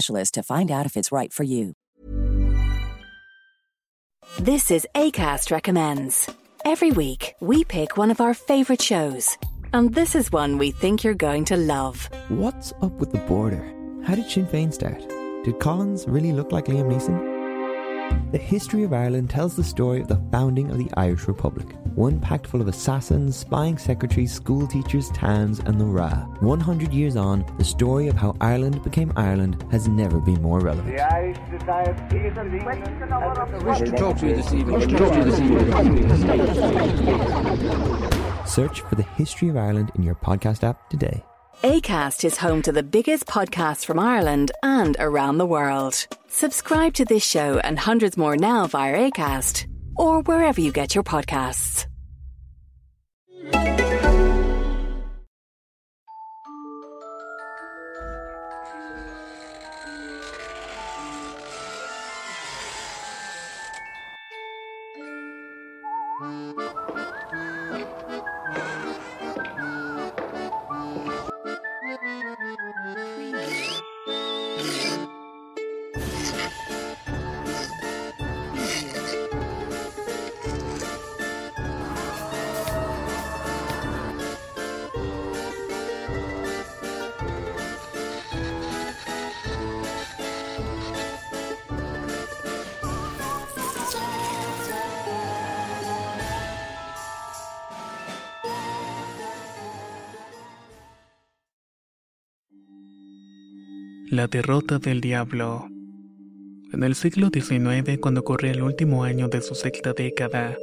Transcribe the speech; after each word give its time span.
to 0.00 0.42
find 0.42 0.70
out 0.70 0.86
if 0.86 0.96
it's 0.96 1.12
right 1.12 1.32
for 1.32 1.44
you. 1.44 1.74
This 4.38 4.70
is 4.70 4.86
ACAST 4.94 5.50
Recommends. 5.50 6.30
Every 6.64 6.90
week, 6.90 7.34
we 7.40 7.64
pick 7.64 7.96
one 7.96 8.10
of 8.10 8.20
our 8.20 8.34
favourite 8.34 8.82
shows. 8.82 9.38
And 9.72 9.94
this 9.94 10.14
is 10.14 10.32
one 10.32 10.58
we 10.58 10.70
think 10.70 11.04
you're 11.04 11.14
going 11.14 11.44
to 11.46 11.56
love. 11.56 12.08
What's 12.28 12.72
up 12.82 12.92
with 12.92 13.12
the 13.12 13.18
border? 13.20 13.64
How 14.04 14.14
did 14.14 14.30
Sinn 14.30 14.46
Féin 14.46 14.72
start? 14.72 15.00
Did 15.44 15.58
Collins 15.60 16.06
really 16.08 16.32
look 16.32 16.52
like 16.52 16.66
Liam 16.66 16.92
Neeson? 16.92 17.37
The 18.30 18.38
history 18.38 18.82
of 18.82 18.92
Ireland 18.92 19.30
tells 19.30 19.56
the 19.56 19.64
story 19.64 20.02
of 20.02 20.08
the 20.08 20.20
founding 20.30 20.70
of 20.70 20.76
the 20.76 20.90
Irish 20.98 21.26
Republic. 21.26 21.66
One 21.94 22.20
packed 22.20 22.46
full 22.46 22.60
of 22.60 22.68
assassins, 22.68 23.36
spying 23.36 23.78
secretaries, 23.78 24.32
school 24.32 24.66
teachers, 24.66 25.08
towns, 25.10 25.60
and 25.60 25.80
the 25.80 25.86
Ra. 25.86 26.26
100 26.40 26.92
years 26.92 27.16
on, 27.16 27.44
the 27.56 27.64
story 27.64 28.06
of 28.06 28.16
how 28.16 28.36
Ireland 28.40 28.82
became 28.84 29.12
Ireland 29.16 29.64
has 29.70 29.88
never 29.88 30.20
been 30.20 30.42
more 30.42 30.60
relevant. 30.60 30.94
The 30.94 31.02
Irish 31.02 31.38
Society 31.58 32.26
of 32.28 32.36
England 32.38 33.12
I 33.12 33.58
wish 33.64 33.78
to 33.78 33.96
talk 33.96 34.18
to 34.18 34.26
you 34.28 34.36
this 34.36 34.52
evening. 34.52 34.74
I 34.74 34.78
wish 34.78 34.88
to 34.88 34.96
talk 34.98 35.12
to 35.12 35.18
you 35.18 35.24
this 35.24 35.40
evening. 35.40 35.68
Search 38.46 38.82
for 38.82 38.94
the 38.94 39.02
history 39.16 39.48
of 39.48 39.56
Ireland 39.56 39.90
in 39.94 40.02
your 40.02 40.14
podcast 40.14 40.62
app 40.64 40.90
today. 40.90 41.24
ACAST 41.64 42.24
is 42.24 42.36
home 42.36 42.62
to 42.62 42.70
the 42.70 42.84
biggest 42.84 43.26
podcasts 43.26 43.84
from 43.84 43.98
Ireland 43.98 44.52
and 44.62 44.96
around 45.00 45.38
the 45.38 45.46
world. 45.46 46.06
Subscribe 46.28 46.94
to 46.94 47.04
this 47.04 47.24
show 47.24 47.58
and 47.58 47.76
hundreds 47.76 48.16
more 48.16 48.36
now 48.36 48.68
via 48.68 49.10
ACAST 49.10 49.66
or 49.96 50.20
wherever 50.22 50.60
you 50.60 50.70
get 50.70 50.94
your 50.94 51.02
podcasts. 51.02 51.86
La 104.10 104.26
derrota 104.26 104.78
del 104.78 105.02
diablo. 105.02 105.66
En 106.72 106.82
el 106.82 106.94
siglo 106.94 107.28
XIX, 107.30 107.98
cuando 108.00 108.22
ocurría 108.22 108.52
el 108.52 108.62
último 108.62 109.04
año 109.04 109.28
de 109.28 109.42
su 109.42 109.54
sexta 109.54 109.92
década, 109.92 110.56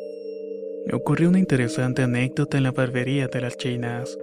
ocurrió 0.91 1.29
una 1.29 1.37
interesante 1.37 2.01
anécdota 2.01 2.57
en 2.57 2.63
la 2.63 2.71
barbería 2.71 3.27
de 3.27 3.41
las 3.41 3.55
chinas, 3.55 4.17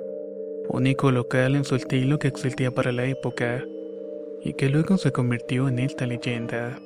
único 0.69 1.13
local 1.13 1.55
en 1.55 1.65
su 1.65 1.77
estilo 1.77 2.19
que 2.19 2.27
existía 2.27 2.73
para 2.73 2.91
la 2.91 3.07
época, 3.07 3.65
y 4.43 4.55
que 4.55 4.69
luego 4.69 4.99
se 4.99 5.13
convirtió 5.13 5.69
en 5.69 5.79
esta 5.79 6.05
leyenda. 6.05 6.81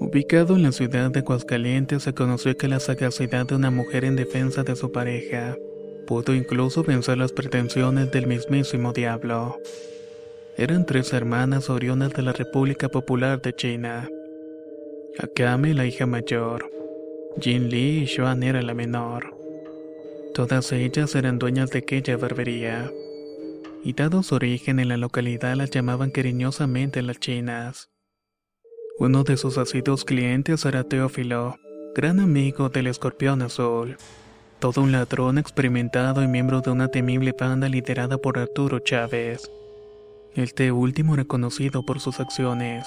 Ubicado 0.00 0.56
en 0.56 0.62
la 0.62 0.72
ciudad 0.72 1.10
de 1.10 1.20
Aguascalientes, 1.20 2.04
se 2.04 2.14
conoció 2.14 2.56
que 2.56 2.68
la 2.68 2.80
sagacidad 2.80 3.44
de 3.44 3.56
una 3.56 3.70
mujer 3.70 4.06
en 4.06 4.16
defensa 4.16 4.62
de 4.62 4.74
su 4.74 4.90
pareja 4.90 5.54
pudo 6.06 6.34
incluso 6.34 6.82
vencer 6.82 7.18
las 7.18 7.32
pretensiones 7.32 8.10
del 8.10 8.26
mismísimo 8.26 8.94
diablo. 8.94 9.58
Eran 10.58 10.86
tres 10.86 11.12
hermanas 11.12 11.68
orionas 11.68 12.14
de 12.14 12.22
la 12.22 12.32
República 12.32 12.88
Popular 12.88 13.42
de 13.42 13.54
China. 13.54 14.08
Akame, 15.18 15.74
la 15.74 15.84
hija 15.84 16.06
mayor. 16.06 16.70
Jin 17.38 17.68
Li 17.68 18.04
y 18.04 18.06
Xuan 18.06 18.42
era 18.42 18.62
la 18.62 18.72
menor. 18.72 19.36
Todas 20.32 20.72
ellas 20.72 21.14
eran 21.14 21.38
dueñas 21.38 21.68
de 21.72 21.80
aquella 21.80 22.16
barbería. 22.16 22.90
Y 23.84 23.92
dado 23.92 24.22
su 24.22 24.34
origen 24.36 24.80
en 24.80 24.88
la 24.88 24.96
localidad 24.96 25.56
las 25.56 25.70
llamaban 25.70 26.10
cariñosamente 26.10 27.02
las 27.02 27.20
chinas. 27.20 27.90
Uno 28.98 29.24
de 29.24 29.36
sus 29.36 29.58
asiduos 29.58 30.06
clientes 30.06 30.64
era 30.64 30.84
Teófilo, 30.84 31.56
gran 31.94 32.18
amigo 32.18 32.70
del 32.70 32.86
escorpión 32.86 33.42
azul. 33.42 33.98
Todo 34.58 34.80
un 34.80 34.90
ladrón 34.90 35.36
experimentado 35.36 36.22
y 36.22 36.28
miembro 36.28 36.62
de 36.62 36.70
una 36.70 36.88
temible 36.88 37.34
banda 37.38 37.68
liderada 37.68 38.16
por 38.16 38.38
Arturo 38.38 38.78
Chávez. 38.78 39.50
Este 40.36 40.70
último 40.70 41.14
era 41.14 41.24
conocido 41.24 41.82
por 41.82 41.98
sus 41.98 42.20
acciones. 42.20 42.86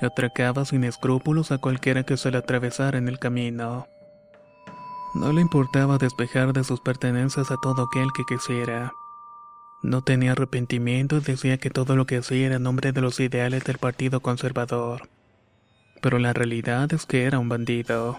Atracaba 0.00 0.64
sin 0.64 0.84
escrúpulos 0.84 1.52
a 1.52 1.58
cualquiera 1.58 2.04
que 2.04 2.16
se 2.16 2.30
le 2.30 2.38
atravesara 2.38 2.96
en 2.96 3.08
el 3.08 3.18
camino. 3.18 3.86
No 5.14 5.34
le 5.34 5.42
importaba 5.42 5.98
despejar 5.98 6.54
de 6.54 6.64
sus 6.64 6.80
pertenencias 6.80 7.50
a 7.50 7.56
todo 7.62 7.82
aquel 7.82 8.08
que 8.16 8.22
quisiera. 8.26 8.94
No 9.82 10.00
tenía 10.00 10.32
arrepentimiento 10.32 11.18
y 11.18 11.20
decía 11.20 11.58
que 11.58 11.68
todo 11.68 11.94
lo 11.94 12.06
que 12.06 12.16
hacía 12.16 12.46
era 12.46 12.56
en 12.56 12.62
nombre 12.62 12.92
de 12.92 13.02
los 13.02 13.20
ideales 13.20 13.62
del 13.64 13.76
Partido 13.76 14.20
Conservador. 14.20 15.10
Pero 16.00 16.18
la 16.18 16.32
realidad 16.32 16.90
es 16.94 17.04
que 17.04 17.24
era 17.24 17.38
un 17.38 17.50
bandido. 17.50 18.18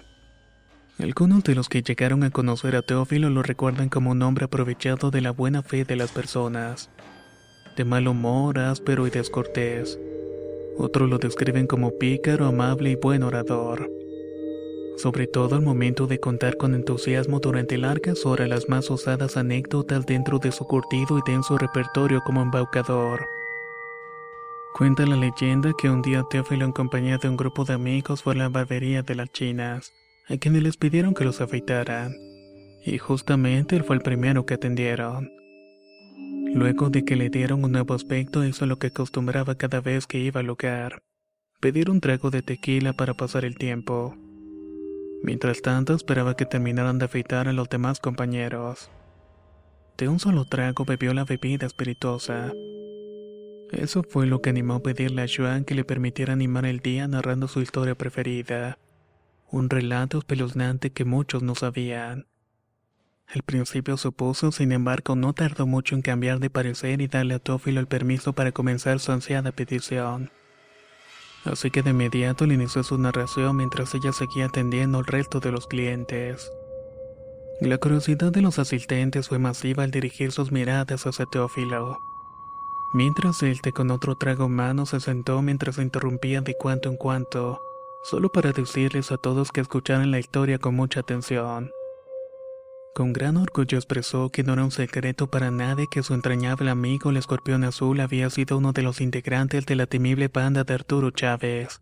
Algunos 0.99 1.43
de 1.43 1.55
los 1.55 1.69
que 1.69 1.81
llegaron 1.81 2.23
a 2.23 2.29
conocer 2.29 2.75
a 2.75 2.83
Teófilo 2.83 3.31
lo 3.31 3.41
recuerdan 3.41 3.89
como 3.89 4.11
un 4.11 4.21
hombre 4.21 4.45
aprovechado 4.45 5.09
de 5.09 5.21
la 5.21 5.31
buena 5.31 5.63
fe 5.63 5.85
de 5.85 5.95
las 5.95 6.11
personas 6.11 6.91
de 7.77 7.85
mal 7.85 8.07
humor, 8.07 8.59
áspero 8.59 9.07
y 9.07 9.11
descortés. 9.11 9.97
Otros 10.77 11.09
lo 11.09 11.19
describen 11.19 11.67
como 11.67 11.91
pícaro, 11.97 12.47
amable 12.47 12.89
y 12.89 12.95
buen 12.95 13.23
orador. 13.23 13.89
Sobre 14.97 15.27
todo 15.27 15.55
al 15.55 15.61
momento 15.61 16.07
de 16.07 16.19
contar 16.19 16.57
con 16.57 16.73
entusiasmo 16.73 17.39
durante 17.39 17.77
largas 17.77 18.25
horas 18.25 18.49
las 18.49 18.67
más 18.67 18.89
osadas 18.89 19.37
anécdotas 19.37 20.07
dentro 20.07 20.39
de 20.39 20.51
su 20.51 20.65
curtido 20.65 21.19
y 21.19 21.21
denso 21.31 21.57
repertorio 21.57 22.21
como 22.25 22.41
embaucador. 22.41 23.25
Cuenta 24.73 25.05
la 25.05 25.15
leyenda 25.15 25.71
que 25.77 25.89
un 25.89 26.01
día 26.01 26.23
Teófilo 26.29 26.65
en 26.65 26.71
compañía 26.71 27.17
de 27.19 27.29
un 27.29 27.37
grupo 27.37 27.63
de 27.63 27.73
amigos 27.73 28.23
fue 28.23 28.33
a 28.33 28.37
la 28.37 28.49
barbería 28.49 29.03
de 29.03 29.15
las 29.15 29.31
chinas, 29.31 29.93
a 30.27 30.37
quienes 30.37 30.63
les 30.63 30.77
pidieron 30.77 31.13
que 31.13 31.25
los 31.25 31.41
afeitaran. 31.41 32.15
Y 32.83 32.97
justamente 32.97 33.75
él 33.75 33.83
fue 33.83 33.95
el 33.95 34.01
primero 34.01 34.45
que 34.45 34.55
atendieron. 34.55 35.31
Luego 36.53 36.89
de 36.89 37.03
que 37.03 37.15
le 37.15 37.29
dieron 37.29 37.63
un 37.63 37.71
nuevo 37.71 37.93
aspecto, 37.93 38.45
hizo 38.45 38.65
lo 38.65 38.79
que 38.79 38.87
acostumbraba 38.87 39.55
cada 39.55 39.81
vez 39.81 40.07
que 40.07 40.19
iba 40.19 40.39
al 40.39 40.47
lugar. 40.47 41.03
Pedir 41.59 41.89
un 41.89 42.01
trago 42.01 42.29
de 42.29 42.41
tequila 42.41 42.93
para 42.93 43.13
pasar 43.13 43.45
el 43.45 43.57
tiempo. 43.57 44.15
Mientras 45.23 45.61
tanto, 45.61 45.93
esperaba 45.93 46.35
que 46.35 46.45
terminaran 46.45 46.99
de 46.99 47.05
afeitar 47.05 47.47
a 47.47 47.53
los 47.53 47.69
demás 47.69 47.99
compañeros. 47.99 48.89
De 49.97 50.07
un 50.07 50.19
solo 50.19 50.45
trago 50.45 50.85
bebió 50.85 51.13
la 51.13 51.25
bebida 51.25 51.65
espirituosa. 51.65 52.53
Eso 53.71 54.03
fue 54.03 54.27
lo 54.27 54.41
que 54.41 54.51
animó 54.51 54.75
a 54.75 54.83
pedirle 54.83 55.23
a 55.23 55.27
Joan 55.27 55.65
que 55.65 55.75
le 55.75 55.83
permitiera 55.83 56.33
animar 56.33 56.65
el 56.65 56.79
día 56.79 57.07
narrando 57.07 57.47
su 57.47 57.61
historia 57.61 57.95
preferida. 57.95 58.77
Un 59.49 59.69
relato 59.69 60.19
espeluznante 60.19 60.91
que 60.91 61.03
muchos 61.03 61.43
no 61.43 61.55
sabían. 61.55 62.27
Al 63.33 63.43
principio 63.43 63.97
supuso, 63.97 64.53
sin 64.53 64.71
embargo, 64.71 65.15
no 65.15 65.33
tardó 65.33 65.67
mucho 65.67 65.95
en 65.95 66.01
cambiar 66.01 66.39
de 66.39 66.49
parecer 66.49 67.01
y 67.01 67.07
darle 67.07 67.33
a 67.33 67.39
Tófilo 67.39 67.81
el 67.81 67.87
permiso 67.87 68.31
para 68.31 68.53
comenzar 68.53 68.99
su 68.99 69.11
ansiada 69.11 69.51
petición. 69.51 70.31
Así 71.43 71.69
que 71.69 71.83
de 71.83 71.89
inmediato 71.89 72.45
le 72.45 72.53
inició 72.53 72.83
su 72.83 72.97
narración 72.97 73.57
mientras 73.57 73.93
ella 73.95 74.13
seguía 74.13 74.45
atendiendo 74.45 74.99
al 74.99 75.05
resto 75.05 75.41
de 75.41 75.51
los 75.51 75.67
clientes. 75.67 76.51
La 77.59 77.77
curiosidad 77.77 78.31
de 78.31 78.41
los 78.41 78.59
asistentes 78.59 79.27
fue 79.27 79.39
masiva 79.39 79.83
al 79.83 79.91
dirigir 79.91 80.31
sus 80.31 80.51
miradas 80.51 81.05
hacia 81.05 81.25
Teófilo. 81.25 81.99
Mientras 82.93 83.43
él, 83.43 83.59
con 83.73 83.91
otro 83.91 84.15
trago 84.15 84.47
mano, 84.47 84.85
se 84.85 85.01
sentó 85.01 85.41
mientras 85.41 85.79
interrumpía 85.79 86.39
de 86.39 86.55
cuanto 86.55 86.87
en 86.87 86.95
cuanto, 86.95 87.59
solo 88.03 88.29
para 88.29 88.53
decirles 88.53 89.11
a 89.11 89.17
todos 89.17 89.51
que 89.51 89.59
escucharan 89.59 90.11
la 90.11 90.19
historia 90.19 90.59
con 90.59 90.75
mucha 90.75 91.01
atención. 91.01 91.71
Con 92.97 93.13
gran 93.13 93.37
orgullo 93.37 93.77
expresó 93.77 94.31
que 94.31 94.41
no 94.41 94.53
era 94.53 94.63
un 94.63 94.71
secreto 94.71 95.29
para 95.29 95.51
nadie 95.51 95.85
que 95.91 96.01
su 96.01 96.15
entrañable 96.15 96.71
amigo 96.71 97.11
el 97.11 97.17
escorpión 97.17 97.63
azul 97.63 97.99
había 97.99 98.27
sido 98.31 98.57
uno 98.57 98.73
de 98.73 98.81
los 98.81 99.01
integrantes 99.01 99.67
de 99.67 99.75
la 99.75 99.85
temible 99.85 100.29
banda 100.29 100.63
de 100.63 100.73
Arturo 100.73 101.11
Chávez, 101.11 101.79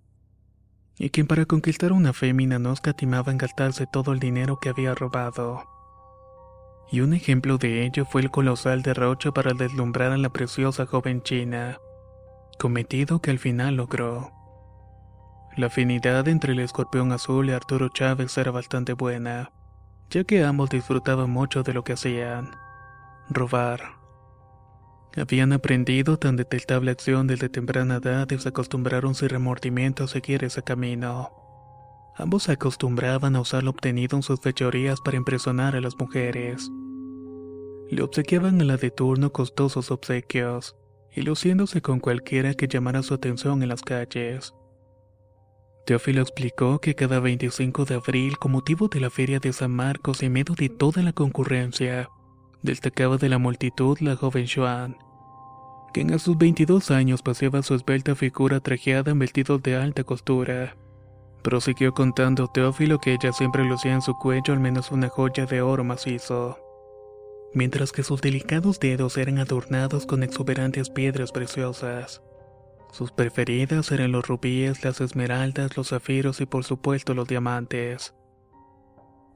y 0.99 1.11
quien 1.11 1.25
para 1.25 1.45
conquistar 1.45 1.93
una 1.93 2.11
fémina 2.11 2.59
no 2.59 2.73
escatimaba 2.73 3.31
en 3.31 3.37
gastarse 3.37 3.87
todo 3.87 4.11
el 4.11 4.19
dinero 4.19 4.59
que 4.59 4.67
había 4.67 4.93
robado. 4.93 5.63
Y 6.91 6.99
un 6.99 7.13
ejemplo 7.13 7.57
de 7.57 7.85
ello 7.85 8.03
fue 8.03 8.21
el 8.21 8.29
colosal 8.29 8.81
derroche 8.81 9.31
para 9.31 9.53
deslumbrar 9.53 10.11
a 10.11 10.17
la 10.17 10.27
preciosa 10.27 10.85
joven 10.85 11.23
china, 11.23 11.77
cometido 12.59 13.21
que 13.21 13.31
al 13.31 13.39
final 13.39 13.75
logró. 13.77 14.33
La 15.55 15.67
afinidad 15.67 16.27
entre 16.27 16.51
el 16.51 16.59
escorpión 16.59 17.13
azul 17.13 17.47
y 17.47 17.53
Arturo 17.53 17.87
Chávez 17.87 18.37
era 18.37 18.51
bastante 18.51 18.91
buena 18.91 19.54
ya 20.09 20.23
que 20.23 20.43
ambos 20.43 20.69
disfrutaban 20.69 21.29
mucho 21.29 21.63
de 21.63 21.73
lo 21.73 21.83
que 21.83 21.93
hacían, 21.93 22.51
robar. 23.29 23.95
Habían 25.17 25.53
aprendido 25.53 26.17
tan 26.17 26.35
detestable 26.35 26.91
acción 26.91 27.27
desde 27.27 27.47
temprana 27.47 27.97
edad 27.97 28.29
y 28.29 28.37
se 28.37 28.49
acostumbraron 28.49 29.15
sin 29.15 29.29
remordimiento 29.29 30.03
a 30.03 30.07
seguir 30.07 30.43
ese 30.43 30.61
camino. 30.61 31.31
Ambos 32.17 32.43
se 32.43 32.53
acostumbraban 32.53 33.35
a 33.35 33.41
usar 33.41 33.63
lo 33.63 33.71
obtenido 33.71 34.17
en 34.17 34.23
sus 34.23 34.39
fechorías 34.41 34.99
para 35.01 35.17
impresionar 35.17 35.75
a 35.75 35.81
las 35.81 35.97
mujeres. 35.97 36.69
Le 37.89 38.01
obsequiaban 38.01 38.59
a 38.61 38.65
la 38.65 38.77
de 38.77 38.91
turno 38.91 39.31
costosos 39.31 39.91
obsequios, 39.91 40.75
y 41.15 41.21
luciéndose 41.21 41.81
con 41.81 41.99
cualquiera 41.99 42.53
que 42.53 42.67
llamara 42.67 43.01
su 43.01 43.13
atención 43.13 43.63
en 43.63 43.69
las 43.69 43.81
calles. 43.81 44.53
Teófilo 45.85 46.23
explicó 46.23 46.79
que 46.79 46.95
cada 46.95 47.19
25 47.19 47.85
de 47.85 47.93
abril, 47.93 48.39
con 48.39 48.53
motivo 48.53 48.87
de 48.87 48.99
la 48.99 49.11
feria 49.11 49.39
de 49.39 49.53
San 49.53 49.69
Marcos 49.69 50.23
y 50.23 50.29
medio 50.29 50.55
de 50.55 50.67
toda 50.67 51.03
la 51.03 51.13
concurrencia, 51.13 52.09
destacaba 52.63 53.17
de 53.17 53.29
la 53.29 53.37
multitud 53.37 53.95
la 53.99 54.15
joven 54.15 54.47
Joan, 54.47 54.97
quien 55.93 56.11
a 56.11 56.17
sus 56.17 56.39
22 56.39 56.89
años 56.89 57.21
paseaba 57.21 57.61
su 57.61 57.75
esbelta 57.75 58.15
figura 58.15 58.61
trajeada 58.61 59.11
en 59.11 59.19
vestidos 59.19 59.61
de 59.61 59.75
alta 59.75 60.03
costura. 60.03 60.75
Prosiguió 61.43 61.93
contando 61.93 62.47
Teófilo 62.47 62.97
que 62.97 63.13
ella 63.13 63.31
siempre 63.31 63.63
lucía 63.63 63.93
en 63.93 64.01
su 64.01 64.15
cuello 64.15 64.53
al 64.53 64.59
menos 64.59 64.91
una 64.91 65.09
joya 65.09 65.45
de 65.45 65.61
oro 65.61 65.83
macizo, 65.83 66.57
mientras 67.53 67.91
que 67.91 68.01
sus 68.01 68.21
delicados 68.21 68.79
dedos 68.79 69.17
eran 69.17 69.37
adornados 69.37 70.07
con 70.07 70.23
exuberantes 70.23 70.89
piedras 70.89 71.31
preciosas. 71.31 72.23
Sus 72.95 73.11
preferidas 73.11 73.91
eran 73.91 74.13
los 74.13 74.25
rubíes, 74.25 74.85
las 74.85 75.01
esmeraldas, 75.01 75.75
los 75.75 75.89
zafiros 75.89 76.39
y 76.39 76.45
por 76.45 76.63
supuesto 76.63 77.13
los 77.13 77.27
diamantes. 77.27 78.15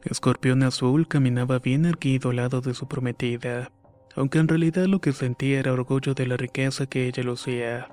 Escorpión 0.05 0.63
Azul 0.63 1.09
caminaba 1.09 1.59
bien 1.59 1.85
erguido 1.85 2.29
al 2.29 2.37
lado 2.37 2.61
de 2.61 2.73
su 2.73 2.87
prometida, 2.87 3.69
aunque 4.15 4.39
en 4.39 4.47
realidad 4.47 4.85
lo 4.85 5.01
que 5.01 5.11
sentía 5.11 5.59
era 5.59 5.73
orgullo 5.73 6.13
de 6.13 6.25
la 6.25 6.37
riqueza 6.37 6.85
que 6.85 7.05
ella 7.05 7.21
lucía. 7.21 7.89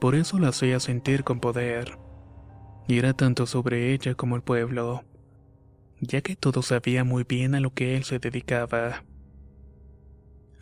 Por 0.00 0.14
eso 0.14 0.38
la 0.38 0.50
hacía 0.50 0.78
sentir 0.78 1.24
con 1.24 1.40
poder. 1.40 1.98
Y 2.86 3.00
era 3.00 3.14
tanto 3.14 3.46
sobre 3.46 3.94
ella 3.94 4.14
como 4.14 4.36
el 4.36 4.42
pueblo, 4.42 5.02
ya 6.00 6.20
que 6.20 6.36
todo 6.36 6.62
sabía 6.62 7.02
muy 7.02 7.24
bien 7.24 7.56
a 7.56 7.60
lo 7.60 7.74
que 7.74 7.96
él 7.96 8.04
se 8.04 8.20
dedicaba. 8.20 9.02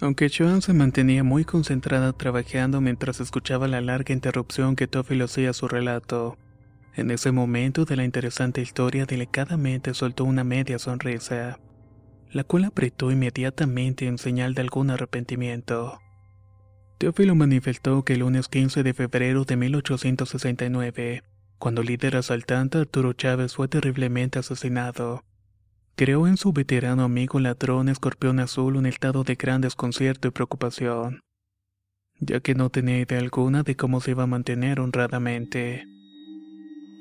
Aunque 0.02 0.28
Joan 0.36 0.62
se 0.62 0.72
mantenía 0.72 1.22
muy 1.22 1.44
concentrada 1.44 2.12
trabajando 2.12 2.80
mientras 2.80 3.20
escuchaba 3.20 3.68
la 3.68 3.80
larga 3.80 4.12
interrupción 4.12 4.74
que 4.74 4.88
Toffee 4.88 5.22
hacía 5.22 5.50
a 5.50 5.52
su 5.52 5.68
relato, 5.68 6.36
en 6.96 7.12
ese 7.12 7.30
momento 7.30 7.84
de 7.84 7.94
la 7.94 8.02
interesante 8.02 8.60
historia 8.60 9.06
delicadamente 9.06 9.94
soltó 9.94 10.24
una 10.24 10.42
media 10.42 10.80
sonrisa, 10.80 11.60
la 12.32 12.42
cual 12.42 12.64
apretó 12.64 13.12
inmediatamente 13.12 14.08
en 14.08 14.18
señal 14.18 14.54
de 14.54 14.62
algún 14.62 14.90
arrepentimiento. 14.90 16.00
Teófilo 16.98 17.36
manifestó 17.36 18.04
que 18.04 18.14
el 18.14 18.20
lunes 18.20 18.48
15 18.48 18.82
de 18.82 18.94
febrero 18.94 19.44
de 19.44 19.56
1869, 19.56 21.22
cuando 21.60 21.82
el 21.82 21.86
líder 21.86 22.16
asaltante 22.16 22.78
Arturo 22.78 23.12
Chávez 23.12 23.54
fue 23.54 23.68
terriblemente 23.68 24.40
asesinado, 24.40 25.22
Creó 25.94 26.26
en 26.26 26.38
su 26.38 26.54
veterano 26.54 27.04
amigo 27.04 27.38
ladrón 27.38 27.90
escorpión 27.90 28.40
azul 28.40 28.76
un 28.76 28.86
estado 28.86 29.24
de 29.24 29.34
gran 29.34 29.60
desconcierto 29.60 30.26
y 30.26 30.30
preocupación, 30.30 31.20
ya 32.18 32.40
que 32.40 32.54
no 32.54 32.70
tenía 32.70 32.98
idea 32.98 33.18
alguna 33.18 33.62
de 33.62 33.76
cómo 33.76 34.00
se 34.00 34.12
iba 34.12 34.22
a 34.22 34.26
mantener 34.26 34.80
honradamente. 34.80 35.84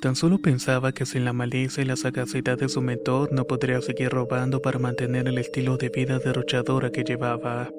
Tan 0.01 0.17
solo 0.17 0.39
pensaba 0.39 0.91
que 0.91 1.05
sin 1.05 1.23
la 1.23 1.31
malicia 1.31 1.81
y 1.81 1.85
la 1.85 1.95
sagacidad 1.95 2.57
de 2.57 2.67
su 2.67 2.81
mentor 2.81 3.31
no 3.31 3.45
podría 3.45 3.81
seguir 3.81 4.09
robando 4.09 4.61
para 4.61 4.77
mantener 4.77 5.29
el 5.29 5.37
estilo 5.37 5.77
de 5.77 5.87
vida 5.87 6.19
derrochadora 6.19 6.91
que 6.91 7.05
llevaba. 7.05 7.69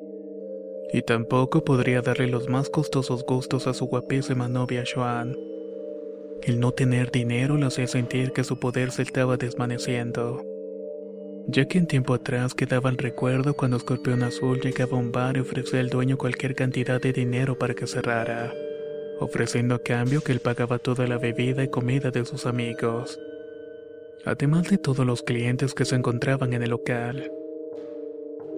Y 0.94 1.02
tampoco 1.02 1.62
podría 1.62 2.00
darle 2.00 2.28
los 2.28 2.48
más 2.48 2.70
costosos 2.70 3.22
gustos 3.26 3.66
a 3.66 3.74
su 3.74 3.84
guapísima 3.84 4.48
novia 4.48 4.84
Joan. 4.92 5.36
El 6.42 6.58
no 6.58 6.72
tener 6.72 7.10
dinero 7.10 7.58
le 7.58 7.66
hacía 7.66 7.86
sentir 7.86 8.32
que 8.32 8.44
su 8.44 8.58
poder 8.58 8.92
se 8.92 9.02
estaba 9.02 9.36
desvaneciendo 9.36 10.42
ya 11.48 11.66
que 11.66 11.78
en 11.78 11.86
tiempo 11.86 12.14
atrás 12.14 12.54
quedaba 12.54 12.90
el 12.90 12.98
recuerdo 12.98 13.54
cuando 13.54 13.76
Escorpión 13.76 14.22
Azul 14.22 14.60
llegaba 14.60 14.96
a 14.96 15.00
un 15.00 15.12
bar 15.12 15.36
y 15.36 15.40
ofrecía 15.40 15.80
al 15.80 15.90
dueño 15.90 16.16
cualquier 16.16 16.54
cantidad 16.54 17.00
de 17.00 17.12
dinero 17.12 17.58
para 17.58 17.74
que 17.74 17.86
cerrara, 17.86 18.52
ofreciendo 19.20 19.74
a 19.74 19.82
cambio 19.82 20.22
que 20.22 20.32
él 20.32 20.40
pagaba 20.40 20.78
toda 20.78 21.06
la 21.06 21.18
bebida 21.18 21.62
y 21.62 21.68
comida 21.68 22.10
de 22.10 22.24
sus 22.24 22.46
amigos, 22.46 23.18
además 24.24 24.68
de 24.70 24.78
todos 24.78 25.04
los 25.04 25.22
clientes 25.22 25.74
que 25.74 25.84
se 25.84 25.96
encontraban 25.96 26.52
en 26.52 26.62
el 26.62 26.70
local. 26.70 27.30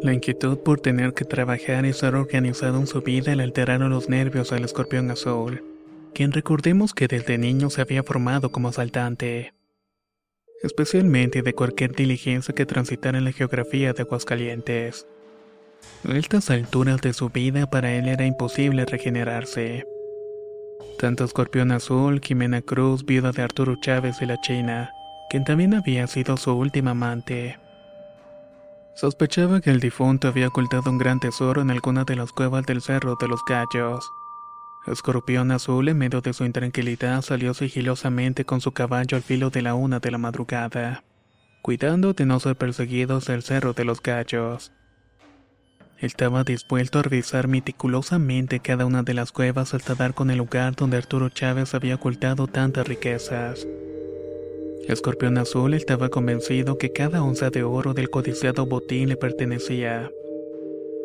La 0.03 0.13
inquietud 0.13 0.59
por 0.59 0.81
tener 0.81 1.15
que 1.15 1.25
trabajar 1.25 1.87
y 1.87 1.91
estar 1.91 2.15
organizado 2.15 2.79
en 2.79 2.87
su 2.87 3.01
vida 3.01 3.35
le 3.35 3.43
alteraron 3.43 3.91
los 3.91 4.09
nervios 4.09 4.53
al 4.53 4.65
escorpión 4.65 5.11
azul, 5.11 5.63
quien 6.13 6.33
recordemos 6.33 6.93
que 6.93 7.09
desde 7.09 7.39
niño 7.39 7.71
se 7.71 7.81
había 7.81 8.03
formado 8.03 8.51
como 8.51 8.69
asaltante 8.69 9.55
especialmente 10.65 11.43
de 11.43 11.55
cualquier 11.55 11.95
diligencia 11.95 12.55
que 12.55 12.65
transitara 12.65 13.19
en 13.19 13.25
la 13.25 13.33
geografía 13.33 13.93
de 13.93 14.03
Aguascalientes. 14.03 15.07
A 16.09 16.17
estas 16.17 16.51
alturas 16.51 17.03
de 17.03 17.13
su 17.13 17.29
vida 17.29 17.69
para 17.69 17.93
él 17.93 18.09
era 18.09 18.25
imposible 18.25 18.87
regenerarse. 18.87 19.87
Tanto 20.99 21.25
Escorpión 21.25 21.71
Azul, 21.71 22.21
Jimena 22.23 22.63
Cruz, 22.63 23.05
viuda 23.05 23.33
de 23.33 23.43
Arturo 23.43 23.77
Chávez 23.81 24.17
y 24.23 24.27
la 24.27 24.41
China, 24.41 24.91
quien 25.29 25.45
también 25.45 25.75
había 25.75 26.07
sido 26.07 26.37
su 26.39 26.53
última 26.53 26.93
amante. 26.93 27.59
Sospechaba 28.95 29.61
que 29.61 29.71
el 29.71 29.81
difunto 29.81 30.29
había 30.29 30.49
ocultado 30.49 30.91
un 30.91 30.99
gran 30.99 31.21
tesoro 31.21 31.61
en 31.61 31.71
alguna 31.71 32.05
de 32.05 32.17
las 32.17 32.33
cuevas 32.33 32.65
del 32.65 32.81
Cerro 32.81 33.17
de 33.21 33.29
los 33.29 33.41
Gallos. 33.47 34.09
Escorpión 34.87 35.51
Azul, 35.51 35.89
en 35.89 35.97
medio 35.97 36.21
de 36.21 36.35
su 36.35 36.45
intranquilidad, 36.45 37.23
salió 37.23 37.55
sigilosamente 37.55 38.45
con 38.45 38.61
su 38.61 38.73
caballo 38.73 39.17
al 39.17 39.23
filo 39.23 39.49
de 39.49 39.63
la 39.63 39.75
una 39.75 39.99
de 39.99 40.11
la 40.11 40.19
madrugada, 40.19 41.05
cuidando 41.63 42.13
de 42.13 42.27
no 42.27 42.39
ser 42.39 42.57
perseguidos 42.57 43.27
del 43.27 43.43
Cerro 43.43 43.73
de 43.73 43.85
los 43.87 44.03
Gallos. 44.03 44.73
Estaba 45.99 46.45
dispuesto 46.45 46.99
a 46.99 47.03
revisar 47.03 47.49
meticulosamente 47.49 48.61
cada 48.61 48.85
una 48.85 49.03
de 49.03 49.15
las 49.15 49.33
cuevas 49.33 49.73
hasta 49.73 49.95
dar 49.95 50.13
con 50.13 50.31
el 50.31 50.37
lugar 50.37 50.77
donde 50.77 50.99
Arturo 50.99 51.31
Chávez 51.31 51.75
había 51.75 51.95
ocultado 51.95 52.47
tantas 52.47 52.87
riquezas. 52.87 53.67
Escorpión 54.87 55.39
Azul 55.39 55.73
estaba 55.73 56.11
convencido 56.11 56.77
que 56.77 56.93
cada 56.93 57.23
onza 57.23 57.49
de 57.49 57.63
oro 57.63 57.95
del 57.95 58.11
codiciado 58.11 58.67
botín 58.67 59.09
le 59.09 59.17
pertenecía 59.17 60.11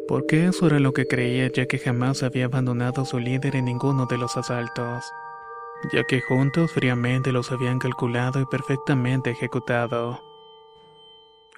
porque 0.10 0.48
eso 0.48 0.66
era 0.66 0.80
lo 0.80 0.92
que 0.92 1.06
creía 1.06 1.52
ya 1.52 1.68
que 1.68 1.78
jamás 1.78 2.24
había 2.24 2.46
abandonado 2.46 3.04
a 3.04 3.06
su 3.06 3.20
líder 3.20 3.56
en 3.56 3.66
ninguno 3.66 4.08
de 4.08 4.18
los 4.18 4.38
asaltos, 4.38 5.06
ya 5.94 6.04
que 6.04 6.20
juntos 6.20 6.72
fríamente 6.72 7.32
los 7.32 7.52
habían 7.52 7.78
calculado 7.78 8.42
y 8.42 8.46
perfectamente 8.48 9.30
ejecutado. 9.30 10.20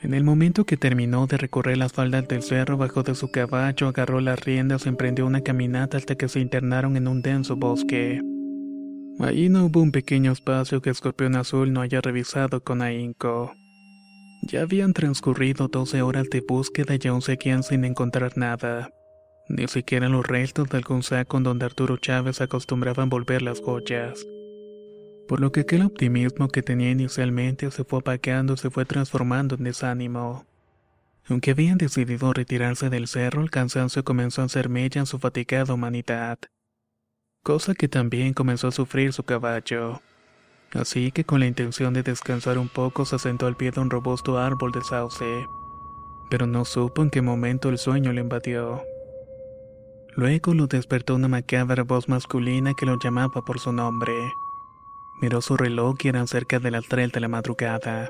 En 0.02 0.14
el 0.14 0.26
momento 0.26 0.66
que 0.66 0.76
terminó 0.76 1.28
de 1.28 1.38
recorrer 1.38 1.78
las 1.78 1.94
faldas 1.94 2.28
del 2.28 2.44
cerro, 2.44 2.76
bajó 2.76 3.04
de 3.04 3.16
su 3.16 3.32
caballo, 3.32 3.88
agarró 3.88 4.20
las 4.20 4.44
riendas 4.44 4.86
y 4.86 4.90
emprendió 4.90 5.26
una 5.26 5.40
caminata 5.40 5.96
hasta 5.96 6.16
que 6.16 6.28
se 6.28 6.42
internaron 6.42 6.98
en 6.98 7.08
un 7.08 7.22
denso 7.22 7.56
bosque. 7.56 8.20
Allí 9.20 9.48
no 9.48 9.68
hubo 9.68 9.82
un 9.82 9.94
pequeño 9.94 10.34
espacio 10.34 10.82
que 10.82 10.90
Escorpión 10.90 11.38
Azul 11.38 11.72
no 11.72 11.80
haya 11.80 12.02
revisado 12.02 12.62
con 12.62 12.82
ahínco. 12.82 13.54
Ya 14.42 14.62
habían 14.62 14.94
transcurrido 14.94 15.68
12 15.68 16.02
horas 16.02 16.30
de 16.30 16.42
búsqueda 16.42 16.96
y 17.00 17.08
aún 17.08 17.22
seguían 17.22 17.62
sin 17.62 17.86
encontrar 17.86 18.38
nada. 18.38 18.92
Ni 19.48 19.68
siquiera 19.68 20.10
los 20.10 20.26
restos 20.26 20.68
de 20.70 20.78
algún 20.78 21.04
saco 21.04 21.38
en 21.38 21.44
donde 21.44 21.66
Arturo 21.66 21.98
Chávez 21.98 22.42
acostumbraba 22.42 23.04
envolver 23.04 23.44
las 23.44 23.62
joyas. 23.62 24.26
Por 25.28 25.40
lo 25.40 25.52
que 25.52 25.62
aquel 25.62 25.84
optimismo 25.84 26.48
que 26.48 26.64
tenía 26.64 26.90
inicialmente 26.90 27.70
se 27.70 27.84
fue 27.84 28.00
apagando 28.00 28.54
y 28.54 28.58
se 28.58 28.72
fue 28.72 28.86
transformando 28.86 29.56
en 29.56 29.64
desánimo. 29.64 30.46
Aunque 31.30 31.52
habían 31.52 31.78
decidido 31.78 32.34
retirarse 32.34 32.90
del 32.90 33.08
cerro, 33.08 33.42
el 33.42 33.52
cansancio 33.52 34.04
comenzó 34.04 34.42
a 34.42 34.46
hacer 34.46 34.70
mella 34.70 35.00
en 35.00 35.06
su 35.06 35.20
fatigada 35.20 35.74
humanidad. 35.74 36.40
Cosa 37.44 37.76
que 37.76 37.88
también 37.88 38.34
comenzó 38.34 38.70
a 38.70 38.72
sufrir 38.72 39.14
su 39.14 39.24
caballo. 39.24 40.02
Así 40.74 41.12
que 41.12 41.26
con 41.26 41.42
la 41.42 41.48
intención 41.48 41.94
de 41.94 42.04
descansar 42.04 42.58
un 42.58 42.70
poco 42.70 43.06
se 43.06 43.20
sentó 43.20 43.48
al 43.48 43.58
pie 43.58 43.72
de 43.72 43.82
un 43.82 43.90
robusto 43.90 44.38
árbol 44.38 44.72
de 44.72 44.82
sauce. 44.82 45.48
Pero 46.30 46.48
no 46.48 46.64
supo 46.64 47.02
en 47.02 47.10
qué 47.10 47.22
momento 47.22 47.70
el 47.70 47.78
sueño 47.78 48.14
le 48.14 48.22
invadió. 48.22 48.84
Luego 50.16 50.54
lo 50.54 50.68
despertó 50.68 51.16
una 51.16 51.28
macabra 51.28 51.84
voz 51.84 52.08
masculina 52.08 52.74
que 52.74 52.86
lo 52.86 52.98
llamaba 53.00 53.44
por 53.44 53.60
su 53.60 53.72
nombre. 53.74 54.14
Miró 55.22 55.42
su 55.42 55.58
reloj 55.58 55.96
y 56.04 56.08
eran 56.08 56.28
cerca 56.28 56.60
de 56.60 56.72
las 56.72 56.88
3 56.88 57.12
de 57.12 57.20
la 57.20 57.28
madrugada. 57.28 58.10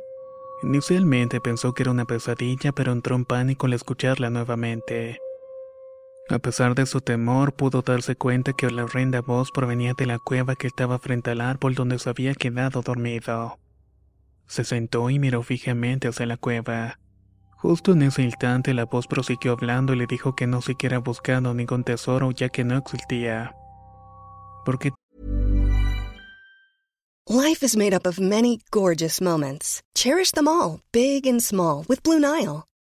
Inicialmente 0.64 1.42
pensó 1.42 1.74
que 1.74 1.84
era 1.84 1.92
una 1.92 2.06
pesadilla, 2.06 2.72
pero 2.72 2.92
entró 2.92 3.16
en 3.16 3.26
pánico 3.26 3.66
al 3.66 3.74
escucharla 3.74 4.30
nuevamente. 4.30 5.20
A 6.32 6.40
pesar 6.40 6.76
de 6.76 6.86
su 6.86 7.02
temor, 7.02 7.54
pudo 7.54 7.82
darse 7.82 8.16
cuenta 8.16 8.54
que 8.54 8.72
la 8.72 8.86
horrenda 8.86 9.20
voz 9.20 9.52
provenía 9.52 9.94
de 9.98 10.06
la 10.06 10.18
cueva 10.18 10.56
que 10.56 10.68
estaba 10.68 10.98
frente 10.98 11.32
al 11.32 11.42
árbol 11.42 11.76
donde 11.76 12.00
se 12.00 12.10
había 12.10 12.34
quedado 12.36 12.82
dormido. 12.82 13.60
Se 14.48 14.64
sentó 14.64 15.10
y 15.10 15.20
miró 15.20 15.44
fijamente 15.44 16.08
hacia 16.08 16.26
la 16.26 16.38
cueva. 16.38 17.00
Justo 17.58 17.92
en 17.92 18.04
ese 18.04 18.22
instante 18.22 18.74
la 18.74 18.86
voz 18.86 19.08
prosiguió 19.08 19.52
hablando 19.52 19.94
y 19.94 19.98
le 19.98 20.08
dijo 20.08 20.34
que 20.34 20.48
no 20.48 20.62
siquiera 20.62 21.00
buscando 21.00 21.54
ningún 21.54 21.84
tesoro 21.84 22.32
ya 22.32 22.48
que 22.48 22.64
no 22.64 22.78
existía. 22.78 23.54
Porque 24.66 24.94
Life 27.28 27.62
is 27.66 27.76
made 27.76 27.94
up 27.94 28.08
of 28.08 28.20
many 28.20 28.60
gorgeous 28.72 29.22
moments. 29.22 29.82
Cherish 29.96 30.32
them 30.32 30.48
all, 30.48 30.80
big 30.94 31.28
and 31.28 31.42
small, 31.42 31.84
with 31.90 32.02
Blue 32.04 32.20
Nile. 32.20 32.71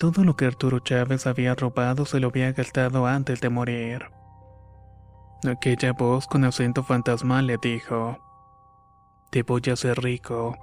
Todo 0.00 0.24
lo 0.24 0.34
que 0.34 0.46
Arturo 0.46 0.78
Chávez 0.78 1.26
había 1.26 1.54
robado 1.54 2.06
se 2.06 2.20
lo 2.20 2.28
había 2.28 2.52
gastado 2.52 3.06
antes 3.06 3.42
de 3.42 3.50
morir. 3.50 4.06
Aquella 5.46 5.92
voz 5.92 6.26
con 6.26 6.44
acento 6.44 6.82
fantasmal 6.82 7.46
le 7.46 7.58
dijo, 7.58 8.16
Te 9.30 9.42
voy 9.42 9.60
a 9.68 9.74
hacer 9.74 10.02
rico. 10.02 10.56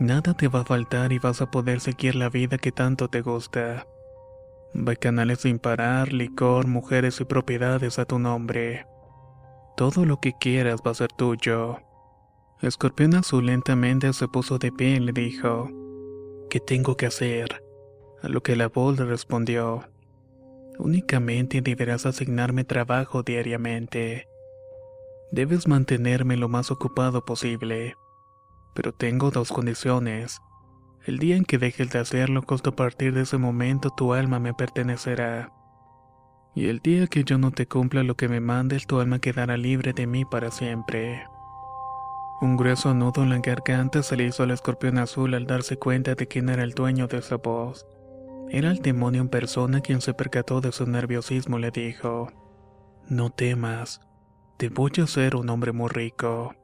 Nada 0.00 0.34
te 0.34 0.48
va 0.48 0.62
a 0.62 0.64
faltar 0.64 1.12
y 1.12 1.20
vas 1.20 1.40
a 1.40 1.48
poder 1.52 1.78
seguir 1.78 2.16
la 2.16 2.28
vida 2.28 2.58
que 2.58 2.72
tanto 2.72 3.06
te 3.06 3.20
gusta. 3.20 3.86
Bacanales 4.74 5.42
sin 5.42 5.60
parar, 5.60 6.12
licor, 6.12 6.66
mujeres 6.66 7.20
y 7.20 7.24
propiedades 7.26 8.00
a 8.00 8.04
tu 8.04 8.18
nombre. 8.18 8.84
Todo 9.76 10.04
lo 10.04 10.18
que 10.18 10.32
quieras 10.40 10.80
va 10.84 10.90
a 10.90 10.94
ser 10.94 11.12
tuyo. 11.12 11.78
Escorpión 12.62 13.14
Azul 13.14 13.46
lentamente 13.46 14.12
se 14.12 14.26
puso 14.26 14.58
de 14.58 14.72
pie 14.72 14.96
y 14.96 14.98
le 15.00 15.12
dijo, 15.12 15.68
¿Qué 16.50 16.58
tengo 16.58 16.96
que 16.96 17.06
hacer? 17.06 17.69
A 18.22 18.28
lo 18.28 18.42
que 18.42 18.54
la 18.54 18.68
voz 18.68 18.98
le 18.98 19.06
respondió, 19.06 19.84
únicamente 20.78 21.62
deberás 21.62 22.04
asignarme 22.04 22.64
trabajo 22.64 23.22
diariamente. 23.22 24.28
Debes 25.32 25.66
mantenerme 25.66 26.36
lo 26.36 26.48
más 26.48 26.70
ocupado 26.70 27.24
posible. 27.24 27.96
Pero 28.74 28.92
tengo 28.92 29.30
dos 29.30 29.52
condiciones. 29.52 30.40
El 31.06 31.18
día 31.18 31.36
en 31.36 31.44
que 31.44 31.56
dejes 31.56 31.90
de 31.90 31.98
hacerlo, 31.98 32.42
justo 32.46 32.70
a 32.70 32.76
partir 32.76 33.14
de 33.14 33.22
ese 33.22 33.38
momento 33.38 33.90
tu 33.90 34.12
alma 34.12 34.38
me 34.38 34.52
pertenecerá. 34.52 35.52
Y 36.54 36.68
el 36.68 36.80
día 36.80 37.06
que 37.06 37.24
yo 37.24 37.38
no 37.38 37.52
te 37.52 37.66
cumpla 37.66 38.02
lo 38.02 38.16
que 38.16 38.28
me 38.28 38.40
mandes, 38.40 38.86
tu 38.86 39.00
alma 39.00 39.18
quedará 39.18 39.56
libre 39.56 39.92
de 39.92 40.06
mí 40.06 40.24
para 40.24 40.50
siempre. 40.50 41.24
Un 42.42 42.56
grueso 42.56 42.92
nudo 42.92 43.22
en 43.22 43.30
la 43.30 43.38
garganta 43.38 44.02
se 44.02 44.16
le 44.16 44.24
hizo 44.24 44.42
al 44.42 44.50
escorpión 44.50 44.98
azul 44.98 45.34
al 45.34 45.46
darse 45.46 45.78
cuenta 45.78 46.14
de 46.14 46.26
quién 46.26 46.48
era 46.48 46.64
el 46.64 46.72
dueño 46.72 47.06
de 47.06 47.18
esa 47.18 47.36
voz. 47.36 47.86
Era 48.52 48.72
el 48.72 48.82
demonio 48.82 49.20
en 49.20 49.28
persona 49.28 49.80
quien 49.80 50.00
se 50.00 50.12
percató 50.12 50.60
de 50.60 50.72
su 50.72 50.84
nerviosismo 50.84 51.58
y 51.58 51.62
le 51.62 51.70
dijo, 51.70 52.32
No 53.08 53.30
temas, 53.30 54.00
te 54.56 54.68
voy 54.68 54.90
a 54.98 55.04
hacer 55.04 55.36
un 55.36 55.48
hombre 55.50 55.70
muy 55.70 55.88
rico. 55.88 56.56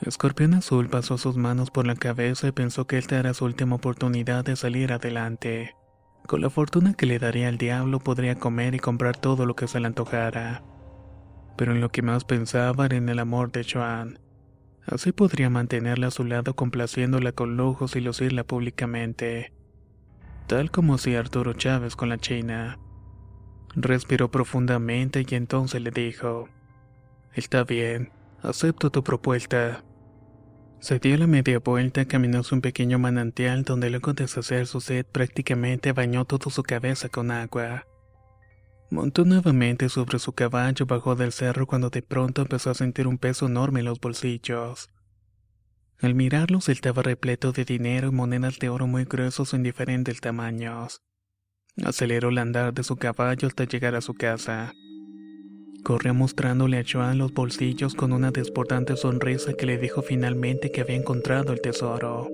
Escorpión 0.00 0.54
Azul 0.54 0.88
pasó 0.88 1.18
sus 1.18 1.36
manos 1.36 1.70
por 1.70 1.86
la 1.86 1.94
cabeza 1.94 2.48
y 2.48 2.52
pensó 2.52 2.86
que 2.86 2.96
esta 2.96 3.18
era 3.18 3.34
su 3.34 3.44
última 3.44 3.76
oportunidad 3.76 4.46
de 4.46 4.56
salir 4.56 4.94
adelante. 4.94 5.76
Con 6.26 6.40
la 6.40 6.48
fortuna 6.48 6.94
que 6.94 7.04
le 7.04 7.18
daría 7.18 7.50
el 7.50 7.58
diablo 7.58 7.98
podría 7.98 8.36
comer 8.36 8.74
y 8.74 8.78
comprar 8.78 9.14
todo 9.14 9.44
lo 9.44 9.54
que 9.54 9.68
se 9.68 9.80
le 9.80 9.88
antojara. 9.88 10.62
Pero 11.58 11.72
en 11.72 11.82
lo 11.82 11.90
que 11.90 12.00
más 12.00 12.24
pensaba 12.24 12.86
era 12.86 12.96
en 12.96 13.10
el 13.10 13.18
amor 13.18 13.52
de 13.52 13.66
Joan. 13.70 14.20
Así 14.86 15.12
podría 15.12 15.50
mantenerla 15.50 16.06
a 16.06 16.10
su 16.10 16.24
lado 16.24 16.56
complaciéndola 16.56 17.32
con 17.32 17.58
lujos 17.58 17.94
y 17.94 18.00
lucirla 18.00 18.44
públicamente 18.44 19.52
tal 20.46 20.70
como 20.70 20.98
si 20.98 21.14
Arturo 21.14 21.52
Chávez 21.52 21.96
con 21.96 22.08
la 22.08 22.18
China. 22.18 22.78
Respiró 23.74 24.30
profundamente 24.30 25.24
y 25.28 25.34
entonces 25.34 25.82
le 25.82 25.90
dijo, 25.90 26.48
Está 27.32 27.64
bien, 27.64 28.12
acepto 28.42 28.90
tu 28.90 29.02
propuesta. 29.02 29.82
Se 30.78 30.98
dio 30.98 31.16
la 31.16 31.26
media 31.26 31.58
vuelta, 31.60 32.04
caminó 32.04 32.40
hacia 32.40 32.56
un 32.56 32.60
pequeño 32.60 32.98
manantial 32.98 33.64
donde 33.64 33.90
luego 33.90 34.12
de 34.12 34.28
saciar 34.28 34.66
su 34.66 34.80
sed 34.80 35.06
prácticamente 35.06 35.92
bañó 35.92 36.26
toda 36.26 36.50
su 36.50 36.62
cabeza 36.62 37.08
con 37.08 37.30
agua. 37.30 37.86
Montó 38.90 39.24
nuevamente 39.24 39.88
sobre 39.88 40.18
su 40.18 40.34
caballo, 40.34 40.86
bajó 40.86 41.16
del 41.16 41.32
cerro 41.32 41.66
cuando 41.66 41.90
de 41.90 42.02
pronto 42.02 42.42
empezó 42.42 42.70
a 42.70 42.74
sentir 42.74 43.08
un 43.08 43.18
peso 43.18 43.46
enorme 43.46 43.80
en 43.80 43.86
los 43.86 43.98
bolsillos. 43.98 44.90
Al 46.00 46.14
mirarlos 46.14 46.68
estaba 46.68 47.02
repleto 47.02 47.52
de 47.52 47.64
dinero 47.64 48.08
y 48.08 48.10
monedas 48.10 48.58
de 48.58 48.68
oro 48.68 48.86
muy 48.86 49.04
gruesos 49.04 49.54
en 49.54 49.62
diferentes 49.62 50.20
tamaños. 50.20 51.02
Aceleró 51.82 52.28
el 52.28 52.38
andar 52.38 52.74
de 52.74 52.84
su 52.84 52.96
caballo 52.96 53.48
hasta 53.48 53.64
llegar 53.64 53.94
a 53.94 54.00
su 54.00 54.14
casa. 54.14 54.72
Corrió 55.82 56.14
mostrándole 56.14 56.78
a 56.78 56.84
Joan 56.90 57.18
los 57.18 57.32
bolsillos 57.32 57.94
con 57.94 58.12
una 58.12 58.30
desbordante 58.30 58.96
sonrisa 58.96 59.54
que 59.54 59.66
le 59.66 59.78
dijo 59.78 60.02
finalmente 60.02 60.70
que 60.70 60.80
había 60.80 60.96
encontrado 60.96 61.52
el 61.52 61.60
tesoro. 61.60 62.28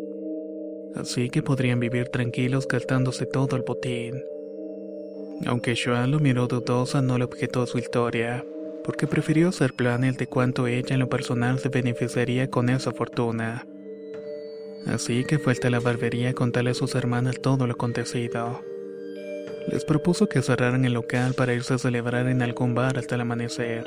Así 0.94 1.30
que 1.30 1.42
podrían 1.42 1.80
vivir 1.80 2.08
tranquilos 2.08 2.66
gastándose 2.66 3.26
todo 3.26 3.56
el 3.56 3.62
botín. 3.62 4.14
Aunque 5.46 5.74
Joan 5.76 6.10
lo 6.10 6.18
miró 6.18 6.46
dudosa, 6.46 7.02
no 7.02 7.18
le 7.18 7.24
objetó 7.24 7.66
su 7.66 7.78
historia 7.78 8.44
porque 8.84 9.06
prefirió 9.06 9.48
hacer 9.48 9.74
planes 9.74 10.16
de 10.18 10.26
cuánto 10.26 10.66
ella 10.66 10.94
en 10.94 11.00
lo 11.00 11.08
personal 11.08 11.58
se 11.58 11.68
beneficiaría 11.68 12.50
con 12.50 12.68
esa 12.68 12.92
fortuna. 12.92 13.66
Así 14.86 15.24
que 15.24 15.38
fue 15.38 15.52
hasta 15.52 15.70
la 15.70 15.80
barbería 15.80 16.32
contarle 16.32 16.70
a 16.70 16.74
sus 16.74 16.94
hermanas 16.94 17.40
todo 17.40 17.66
lo 17.66 17.74
acontecido. 17.74 18.62
Les 19.68 19.84
propuso 19.84 20.28
que 20.28 20.42
cerraran 20.42 20.84
el 20.84 20.94
local 20.94 21.34
para 21.34 21.54
irse 21.54 21.74
a 21.74 21.78
celebrar 21.78 22.26
en 22.28 22.42
algún 22.42 22.74
bar 22.74 22.98
hasta 22.98 23.14
el 23.14 23.20
amanecer. 23.20 23.84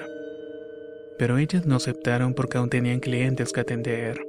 Pero 1.17 1.37
ellas 1.37 1.65
no 1.65 1.75
aceptaron 1.75 2.33
porque 2.33 2.57
aún 2.57 2.69
tenían 2.69 2.99
clientes 2.99 3.51
que 3.51 3.61
atender. 3.61 4.25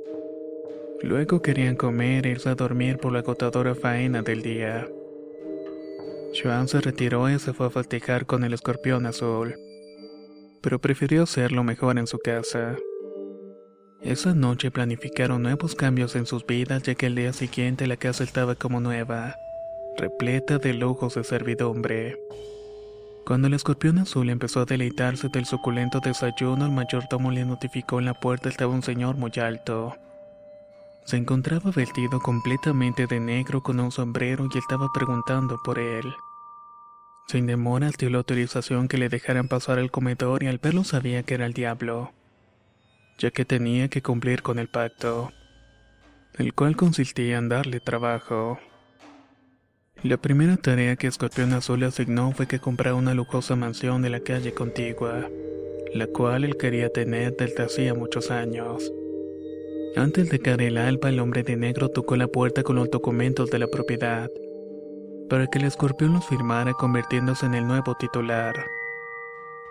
Luego 1.02 1.42
querían 1.42 1.76
comer 1.76 2.26
e 2.26 2.30
irse 2.30 2.48
a 2.48 2.54
dormir 2.54 2.98
por 2.98 3.12
la 3.12 3.18
agotadora 3.18 3.74
faena 3.74 4.22
del 4.22 4.42
día. 4.42 4.88
Joan 6.34 6.66
se 6.66 6.80
retiró 6.80 7.28
y 7.30 7.38
se 7.38 7.52
fue 7.52 7.66
a 7.66 7.70
festejar 7.70 8.26
con 8.26 8.42
el 8.42 8.54
escorpión 8.54 9.06
azul, 9.06 9.54
pero 10.64 10.78
prefirió 10.78 11.24
hacerlo 11.24 11.62
mejor 11.62 11.98
en 11.98 12.06
su 12.06 12.18
casa. 12.18 12.74
Esa 14.00 14.34
noche 14.34 14.70
planificaron 14.70 15.42
nuevos 15.42 15.74
cambios 15.74 16.16
en 16.16 16.24
sus 16.24 16.46
vidas 16.46 16.82
ya 16.82 16.94
que 16.94 17.04
el 17.04 17.14
día 17.14 17.34
siguiente 17.34 17.86
la 17.86 17.98
casa 17.98 18.24
estaba 18.24 18.54
como 18.54 18.80
nueva, 18.80 19.36
repleta 19.98 20.56
de 20.56 20.72
lujos 20.72 21.16
de 21.16 21.24
servidumbre. 21.24 22.18
Cuando 23.26 23.48
el 23.48 23.54
escorpión 23.54 23.98
azul 23.98 24.30
empezó 24.30 24.60
a 24.60 24.64
deleitarse 24.64 25.28
del 25.28 25.44
suculento 25.44 26.00
desayuno, 26.00 26.64
el 26.64 26.72
mayordomo 26.72 27.30
le 27.30 27.44
notificó 27.44 27.98
en 27.98 28.06
la 28.06 28.14
puerta 28.14 28.48
estaba 28.48 28.72
un 28.72 28.82
señor 28.82 29.16
muy 29.18 29.32
alto. 29.36 29.94
Se 31.04 31.18
encontraba 31.18 31.72
vestido 31.72 32.20
completamente 32.20 33.06
de 33.06 33.20
negro 33.20 33.62
con 33.62 33.80
un 33.80 33.92
sombrero 33.92 34.48
y 34.52 34.56
estaba 34.56 34.88
preguntando 34.94 35.58
por 35.62 35.78
él. 35.78 36.06
Sin 37.26 37.46
demora 37.46 37.90
dio 37.98 38.10
la 38.10 38.18
autorización 38.18 38.86
que 38.86 38.98
le 38.98 39.08
dejaran 39.08 39.48
pasar 39.48 39.78
al 39.78 39.90
comedor 39.90 40.42
y 40.42 40.46
al 40.46 40.58
verlo 40.58 40.84
sabía 40.84 41.22
que 41.22 41.34
era 41.34 41.46
el 41.46 41.54
diablo, 41.54 42.12
ya 43.18 43.30
que 43.30 43.44
tenía 43.44 43.88
que 43.88 44.02
cumplir 44.02 44.42
con 44.42 44.58
el 44.58 44.68
pacto, 44.68 45.32
el 46.38 46.52
cual 46.52 46.76
consistía 46.76 47.38
en 47.38 47.48
darle 47.48 47.80
trabajo. 47.80 48.58
La 50.02 50.18
primera 50.18 50.58
tarea 50.58 50.96
que 50.96 51.06
Escorpión 51.06 51.54
Azul 51.54 51.82
asignó 51.84 52.32
fue 52.32 52.46
que 52.46 52.58
comprara 52.58 52.94
una 52.94 53.14
lujosa 53.14 53.56
mansión 53.56 54.02
de 54.02 54.10
la 54.10 54.20
calle 54.20 54.52
contigua, 54.52 55.26
la 55.94 56.06
cual 56.08 56.44
él 56.44 56.58
quería 56.58 56.90
tener 56.90 57.34
desde 57.36 57.62
hacía 57.62 57.94
muchos 57.94 58.30
años. 58.30 58.92
Antes 59.96 60.28
de 60.28 60.40
caer 60.40 60.60
el 60.60 60.76
alba, 60.76 61.08
el 61.08 61.20
hombre 61.20 61.42
de 61.42 61.56
negro 61.56 61.88
tocó 61.88 62.16
la 62.16 62.26
puerta 62.26 62.62
con 62.62 62.76
los 62.76 62.90
documentos 62.90 63.50
de 63.50 63.60
la 63.60 63.68
propiedad, 63.68 64.28
para 65.28 65.46
que 65.46 65.58
el 65.58 65.64
escorpión 65.64 66.12
los 66.12 66.26
firmara 66.26 66.74
convirtiéndose 66.74 67.46
en 67.46 67.54
el 67.54 67.66
nuevo 67.66 67.94
titular. 67.94 68.54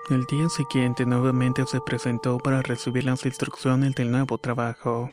El 0.09 0.25
día 0.25 0.49
siguiente 0.49 1.05
nuevamente 1.05 1.65
se 1.65 1.79
presentó 1.79 2.37
para 2.37 2.61
recibir 2.61 3.05
las 3.05 3.25
instrucciones 3.25 3.95
del 3.95 4.11
nuevo 4.11 4.37
trabajo, 4.37 5.11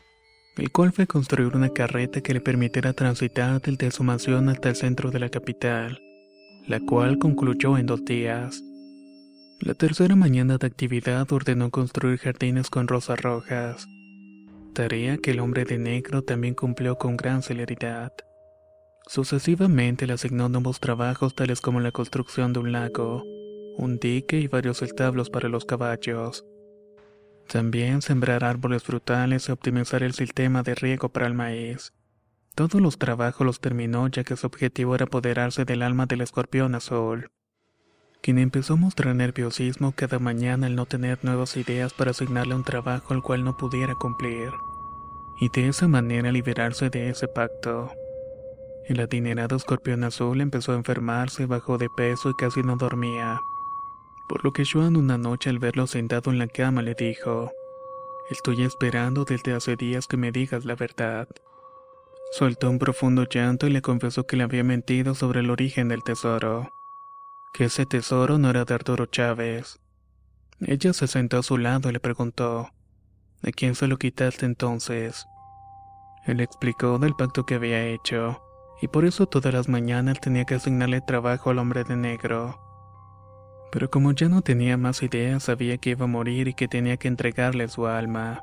el 0.57 0.69
cual 0.71 0.91
fue 0.91 1.07
construir 1.07 1.55
una 1.55 1.69
carreta 1.69 2.19
que 2.19 2.33
le 2.33 2.41
permitiera 2.41 2.91
transitar 2.91 3.61
desde 3.61 3.91
su 3.91 4.03
mansión 4.03 4.49
hasta 4.49 4.69
el 4.69 4.75
centro 4.75 5.09
de 5.09 5.19
la 5.19 5.29
capital, 5.29 6.01
la 6.67 6.79
cual 6.81 7.19
concluyó 7.19 7.77
en 7.77 7.85
dos 7.85 8.03
días. 8.03 8.61
La 9.61 9.75
tercera 9.75 10.15
mañana 10.15 10.57
de 10.57 10.67
actividad 10.67 11.31
ordenó 11.31 11.69
construir 11.69 12.17
jardines 12.17 12.69
con 12.69 12.87
rosas 12.87 13.21
rojas, 13.21 13.87
tarea 14.73 15.17
que 15.17 15.31
el 15.31 15.39
hombre 15.39 15.65
de 15.65 15.77
negro 15.77 16.23
también 16.23 16.53
cumplió 16.53 16.97
con 16.97 17.15
gran 17.15 17.43
celeridad. 17.43 18.11
Sucesivamente 19.07 20.07
le 20.07 20.13
asignó 20.13 20.47
nuevos 20.47 20.79
trabajos 20.79 21.35
tales 21.35 21.59
como 21.59 21.79
la 21.79 21.91
construcción 21.91 22.53
de 22.53 22.59
un 22.59 22.71
lago, 22.71 23.23
un 23.77 23.97
dique 23.99 24.39
y 24.39 24.47
varios 24.47 24.81
establos 24.81 25.29
para 25.29 25.49
los 25.49 25.65
caballos. 25.65 26.45
También 27.47 28.01
sembrar 28.01 28.43
árboles 28.43 28.83
frutales 28.83 29.49
y 29.49 29.51
optimizar 29.51 30.03
el 30.03 30.13
sistema 30.13 30.63
de 30.63 30.75
riego 30.75 31.09
para 31.09 31.27
el 31.27 31.33
maíz. 31.33 31.93
Todos 32.55 32.79
los 32.79 32.97
trabajos 32.97 33.45
los 33.45 33.59
terminó 33.59 34.07
ya 34.07 34.23
que 34.23 34.35
su 34.37 34.47
objetivo 34.47 34.93
era 34.95 35.05
apoderarse 35.05 35.65
del 35.65 35.81
alma 35.81 36.05
del 36.05 36.21
escorpión 36.21 36.75
azul, 36.75 37.31
quien 38.21 38.37
empezó 38.37 38.73
a 38.73 38.77
mostrar 38.77 39.15
nerviosismo 39.15 39.93
cada 39.93 40.19
mañana 40.19 40.67
al 40.67 40.75
no 40.75 40.85
tener 40.85 41.17
nuevas 41.23 41.57
ideas 41.57 41.93
para 41.93 42.11
asignarle 42.11 42.55
un 42.55 42.63
trabajo 42.63 43.13
al 43.13 43.23
cual 43.23 43.43
no 43.43 43.57
pudiera 43.57 43.95
cumplir, 43.95 44.51
y 45.39 45.49
de 45.49 45.69
esa 45.69 45.87
manera 45.87 46.31
liberarse 46.31 46.89
de 46.89 47.09
ese 47.09 47.27
pacto. 47.27 47.91
El 48.87 48.99
adinerado 48.99 49.55
escorpión 49.55 50.03
azul 50.03 50.41
empezó 50.41 50.73
a 50.73 50.75
enfermarse, 50.75 51.45
bajó 51.45 51.77
de 51.77 51.89
peso 51.89 52.29
y 52.29 52.33
casi 52.33 52.61
no 52.63 52.75
dormía. 52.75 53.39
Por 54.27 54.43
lo 54.43 54.51
que 54.51 54.63
Joan 54.65 54.95
una 54.95 55.17
noche 55.17 55.49
al 55.49 55.59
verlo 55.59 55.87
sentado 55.87 56.31
en 56.31 56.39
la 56.39 56.47
cama 56.47 56.81
le 56.81 56.95
dijo, 56.95 57.51
Estoy 58.29 58.63
esperando 58.63 59.25
desde 59.25 59.53
hace 59.53 59.75
días 59.75 60.07
que 60.07 60.17
me 60.17 60.31
digas 60.31 60.65
la 60.65 60.75
verdad. 60.75 61.27
Soltó 62.31 62.69
un 62.69 62.79
profundo 62.79 63.25
llanto 63.25 63.67
y 63.67 63.71
le 63.71 63.81
confesó 63.81 64.25
que 64.25 64.37
le 64.37 64.43
había 64.43 64.63
mentido 64.63 65.15
sobre 65.15 65.41
el 65.41 65.49
origen 65.49 65.89
del 65.89 66.03
tesoro 66.03 66.69
que 67.53 67.65
ese 67.65 67.85
tesoro 67.85 68.37
no 68.37 68.49
era 68.49 68.65
de 68.65 68.73
Arturo 68.73 69.05
Chávez. 69.05 69.79
Ella 70.61 70.93
se 70.93 71.07
sentó 71.07 71.39
a 71.39 71.43
su 71.43 71.57
lado 71.57 71.89
y 71.89 71.93
le 71.93 71.99
preguntó, 71.99 72.69
¿De 73.41 73.51
quién 73.51 73.75
se 73.75 73.87
lo 73.87 73.97
quitaste 73.97 74.45
entonces? 74.45 75.25
Él 76.25 76.39
explicó 76.39 76.99
del 76.99 77.15
pacto 77.15 77.45
que 77.45 77.55
había 77.55 77.83
hecho, 77.87 78.41
y 78.81 78.87
por 78.87 79.05
eso 79.05 79.27
todas 79.27 79.53
las 79.53 79.69
mañanas 79.69 80.19
tenía 80.19 80.45
que 80.45 80.55
asignarle 80.55 81.01
trabajo 81.01 81.51
al 81.51 81.59
hombre 81.59 81.83
de 81.83 81.95
negro. 81.95 82.59
Pero 83.71 83.89
como 83.89 84.11
ya 84.11 84.27
no 84.27 84.41
tenía 84.41 84.75
más 84.75 85.03
ideas, 85.03 85.43
sabía 85.43 85.77
que 85.77 85.91
iba 85.91 86.05
a 86.05 86.07
morir 86.07 86.47
y 86.47 86.53
que 86.53 86.67
tenía 86.67 86.97
que 86.97 87.07
entregarle 87.07 87.67
su 87.67 87.87
alma. 87.87 88.41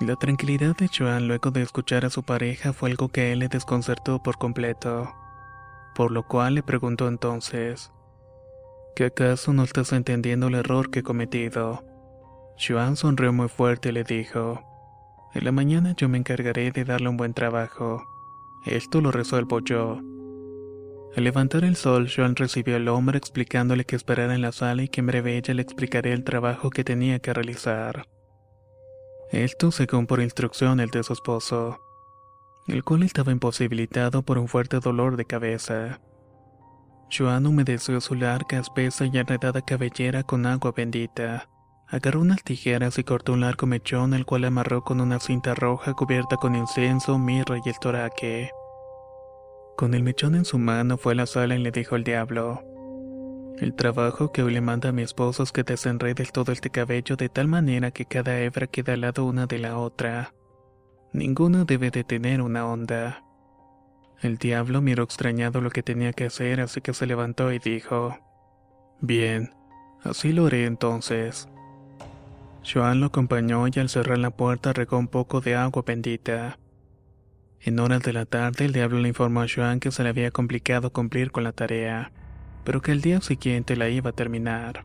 La 0.00 0.16
tranquilidad 0.16 0.74
de 0.76 0.88
Joan 0.88 1.28
luego 1.28 1.50
de 1.50 1.62
escuchar 1.62 2.04
a 2.04 2.10
su 2.10 2.22
pareja 2.22 2.72
fue 2.72 2.90
algo 2.90 3.08
que 3.08 3.20
a 3.20 3.32
él 3.32 3.40
le 3.40 3.48
desconcertó 3.48 4.22
por 4.22 4.38
completo, 4.38 5.12
por 5.94 6.10
lo 6.10 6.22
cual 6.26 6.54
le 6.54 6.62
preguntó 6.62 7.08
entonces, 7.08 7.92
¿Que 8.94 9.06
acaso 9.06 9.52
no 9.52 9.64
estás 9.64 9.92
entendiendo 9.92 10.48
el 10.48 10.54
error 10.54 10.90
que 10.90 11.00
he 11.00 11.02
cometido? 11.02 11.84
Joan 12.58 12.96
sonrió 12.96 13.32
muy 13.32 13.48
fuerte 13.48 13.88
y 13.88 13.92
le 13.92 14.04
dijo, 14.04 14.60
En 15.34 15.44
la 15.44 15.52
mañana 15.52 15.94
yo 15.96 16.08
me 16.08 16.18
encargaré 16.18 16.72
de 16.72 16.84
darle 16.84 17.08
un 17.08 17.16
buen 17.16 17.34
trabajo. 17.34 18.02
Esto 18.64 19.00
lo 19.00 19.10
resuelvo 19.10 19.60
yo. 19.60 20.00
Al 21.16 21.24
levantar 21.24 21.64
el 21.64 21.76
sol, 21.76 22.08
Joan 22.14 22.36
recibió 22.36 22.76
al 22.76 22.88
hombre 22.88 23.18
explicándole 23.18 23.84
que 23.84 23.96
esperara 23.96 24.34
en 24.34 24.40
la 24.40 24.52
sala 24.52 24.82
y 24.82 24.88
que 24.88 25.00
en 25.00 25.08
breve 25.08 25.36
ella 25.36 25.52
le 25.52 25.62
explicaría 25.62 26.14
el 26.14 26.24
trabajo 26.24 26.70
que 26.70 26.84
tenía 26.84 27.18
que 27.18 27.34
realizar. 27.34 28.06
Esto 29.30 29.72
según 29.72 30.06
por 30.06 30.20
instrucción 30.20 30.78
de 30.78 31.02
su 31.02 31.12
esposo, 31.12 31.80
el 32.66 32.84
cual 32.84 33.02
estaba 33.02 33.32
imposibilitado 33.32 34.22
por 34.22 34.38
un 34.38 34.48
fuerte 34.48 34.78
dolor 34.78 35.16
de 35.16 35.24
cabeza. 35.24 36.00
Joan 37.10 37.46
humedeció 37.46 38.00
su 38.00 38.14
larga, 38.14 38.58
espesa 38.58 39.04
y 39.04 39.18
enredada 39.18 39.60
cabellera 39.60 40.22
con 40.22 40.46
agua 40.46 40.72
bendita. 40.74 41.48
Agarró 41.92 42.22
unas 42.22 42.42
tijeras 42.42 42.98
y 42.98 43.04
cortó 43.04 43.34
un 43.34 43.42
largo 43.42 43.66
mechón, 43.66 44.14
el 44.14 44.24
cual 44.24 44.46
amarró 44.46 44.82
con 44.82 45.02
una 45.02 45.20
cinta 45.20 45.54
roja 45.54 45.92
cubierta 45.92 46.38
con 46.38 46.54
incienso, 46.54 47.18
mirra 47.18 47.58
y 47.62 47.68
el 47.68 47.78
toraque. 47.78 48.50
Con 49.76 49.92
el 49.92 50.02
mechón 50.02 50.34
en 50.34 50.46
su 50.46 50.58
mano 50.58 50.96
fue 50.96 51.12
a 51.12 51.16
la 51.16 51.26
sala 51.26 51.54
y 51.54 51.58
le 51.58 51.70
dijo 51.70 51.94
al 51.94 52.02
diablo: 52.02 52.62
El 53.58 53.74
trabajo 53.74 54.32
que 54.32 54.42
hoy 54.42 54.54
le 54.54 54.62
manda 54.62 54.88
a 54.88 54.92
mi 54.92 55.02
esposo 55.02 55.42
es 55.42 55.52
que 55.52 55.64
desenredes 55.64 56.32
todo 56.32 56.50
este 56.50 56.70
cabello 56.70 57.16
de 57.16 57.28
tal 57.28 57.46
manera 57.46 57.90
que 57.90 58.06
cada 58.06 58.40
hebra 58.40 58.68
quede 58.68 58.92
al 58.92 59.02
lado 59.02 59.26
una 59.26 59.44
de 59.44 59.58
la 59.58 59.76
otra. 59.76 60.32
Ninguna 61.12 61.66
debe 61.66 61.90
de 61.90 62.04
tener 62.04 62.40
una 62.40 62.66
onda. 62.66 63.22
El 64.22 64.38
diablo 64.38 64.80
miró 64.80 65.04
extrañado 65.04 65.60
lo 65.60 65.68
que 65.68 65.82
tenía 65.82 66.14
que 66.14 66.24
hacer, 66.24 66.62
así 66.62 66.80
que 66.80 66.94
se 66.94 67.04
levantó 67.04 67.52
y 67.52 67.58
dijo, 67.58 68.16
Bien, 69.02 69.52
así 70.02 70.32
lo 70.32 70.46
haré 70.46 70.64
entonces. 70.64 71.48
Joan 72.64 73.00
lo 73.00 73.06
acompañó 73.06 73.66
y 73.66 73.78
al 73.78 73.88
cerrar 73.88 74.18
la 74.18 74.30
puerta 74.30 74.72
regó 74.72 74.98
un 74.98 75.08
poco 75.08 75.40
de 75.40 75.54
agua 75.54 75.82
bendita. 75.86 76.58
En 77.60 77.78
horas 77.78 78.02
de 78.02 78.12
la 78.12 78.24
tarde 78.26 78.64
el 78.64 78.72
diablo 78.72 78.98
le 78.98 79.08
informó 79.08 79.42
a 79.42 79.46
Joan 79.52 79.80
que 79.80 79.90
se 79.90 80.02
le 80.02 80.08
había 80.08 80.30
complicado 80.30 80.92
cumplir 80.92 81.30
con 81.30 81.44
la 81.44 81.52
tarea, 81.52 82.12
pero 82.64 82.82
que 82.82 82.92
el 82.92 83.00
día 83.00 83.20
siguiente 83.20 83.76
la 83.76 83.88
iba 83.88 84.10
a 84.10 84.14
terminar. 84.14 84.84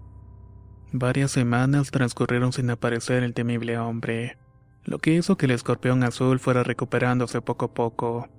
Varias 0.92 1.32
semanas 1.32 1.92
transcurrieron 1.92 2.54
sin 2.54 2.70
aparecer 2.70 3.24
el 3.24 3.34
temible 3.34 3.78
hombre, 3.78 4.38
lo 4.84 5.00
que 5.00 5.13
hizo 5.13 5.38
que 5.38 5.46
el 5.46 5.52
escorpión 5.52 6.04
azul 6.04 6.40
fuera 6.40 6.63
recuperándose 6.63 7.42
poco 7.42 7.66
a 7.66 7.74
poco 7.74 8.30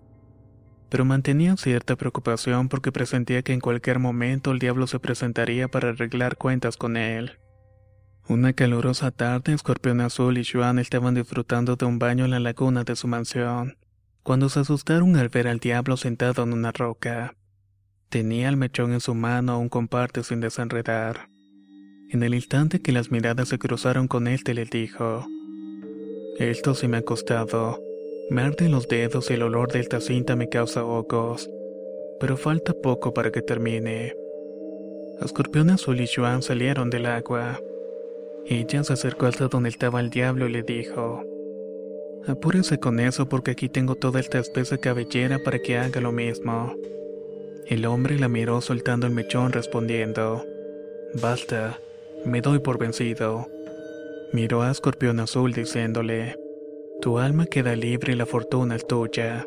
pero 0.89 1.05
mantenía 1.05 1.57
cierta 1.57 1.97
preocupación 1.97 2.69
porque 2.69 2.93
presentía 2.93 3.43
que 3.43 3.53
en 3.53 3.61
cualquier 3.61 3.99
momento 3.99 4.53
el 4.53 4.59
diablo 4.59 4.87
se 4.87 4.99
presentaría 4.99 5.69
para 5.69 5.91
arreglar 5.91 6.37
cuentas 6.37 6.77
con 6.77 6.97
él. 6.97 7.39
Una 8.31 8.53
calurosa 8.53 9.11
tarde, 9.11 9.55
Escorpión 9.55 10.03
Azul 10.03 10.37
y 10.37 10.45
Joan 10.45 10.79
estaban 10.79 11.15
disfrutando 11.15 11.77
de 11.77 11.87
un 11.87 11.99
baño 11.99 12.27
en 12.27 12.33
la 12.33 12.41
laguna 12.41 12.85
de 12.85 12.95
su 12.95 13.09
mansión, 13.09 13.79
cuando 14.23 14.51
se 14.51 14.61
asustaron 14.61 15.17
al 15.17 15.31
ver 15.31 15.49
al 15.49 15.61
diablo 15.61 15.97
sentado 15.97 16.43
en 16.43 16.53
una 16.53 16.71
roca. 16.71 17.35
Tenía 18.11 18.51
el 18.51 18.59
mechón 18.59 18.93
en 18.93 19.01
su 19.01 19.15
mano 19.15 19.53
aún 19.53 19.71
comparte 19.71 20.23
sin 20.25 20.41
desenredar. 20.41 21.31
En 22.11 22.23
el 22.23 22.35
instante 22.35 22.83
que 22.83 22.93
las 22.93 23.11
miradas 23.11 23.49
se 23.49 23.59
cruzaron 23.59 24.09
con 24.09 24.27
él, 24.27 24.45
te 24.45 24.53
le 24.53 24.67
dijo: 24.67 25.27
Esto 26.39 26.75
sí 26.75 26.87
me 26.87 26.99
ha 26.99 27.03
costado. 27.03 27.81
Me 28.29 28.43
arden 28.43 28.73
los 28.73 28.89
dedos 28.89 29.31
y 29.31 29.35
el 29.35 29.43
olor 29.43 29.73
de 29.73 29.81
esta 29.81 30.03
cinta 30.03 30.37
me 30.37 30.51
causa 30.51 30.85
ojos. 30.85 31.49
pero 32.21 32.37
falta 32.37 32.75
poco 32.75 33.15
para 33.15 33.31
que 33.31 33.41
termine. 33.41 34.13
Escorpión 35.23 35.71
Azul 35.71 36.01
y 36.01 36.07
Joan 36.07 36.43
salieron 36.43 36.91
del 36.91 37.07
agua. 37.07 37.59
Ella 38.51 38.83
se 38.83 38.95
acercó 38.95 39.27
hasta 39.27 39.49
donde 39.49 39.69
estaba 39.69 40.01
el 40.01 40.09
diablo 40.09 40.49
y 40.49 40.53
le 40.53 40.63
dijo, 40.63 41.23
Apúrese 42.27 42.79
con 42.79 42.99
eso 42.99 43.29
porque 43.29 43.51
aquí 43.51 43.69
tengo 43.69 43.95
toda 43.95 44.21
esta 44.21 44.39
espesa 44.39 44.79
cabellera 44.79 45.39
para 45.39 45.59
que 45.59 45.77
haga 45.77 46.01
lo 46.01 46.13
mismo. 46.13 46.75
El 47.67 47.85
hombre 47.85 48.19
la 48.19 48.29
miró 48.29 48.63
soltando 48.63 49.07
el 49.07 49.13
mechón 49.13 49.53
respondiendo, 49.53 50.47
Basta, 51.21 51.79
me 52.25 52.41
doy 52.41 52.61
por 52.61 52.79
vencido. 52.79 53.47
Miró 54.33 54.63
a 54.63 54.71
Escorpión 54.71 55.21
Azul 55.21 55.53
diciéndole, 55.53 56.37
Tu 57.03 57.19
alma 57.19 57.45
queda 57.45 57.77
libre 57.77 58.15
y 58.15 58.17
la 58.17 58.25
fortuna 58.25 58.77
es 58.77 58.87
tuya. 58.87 59.45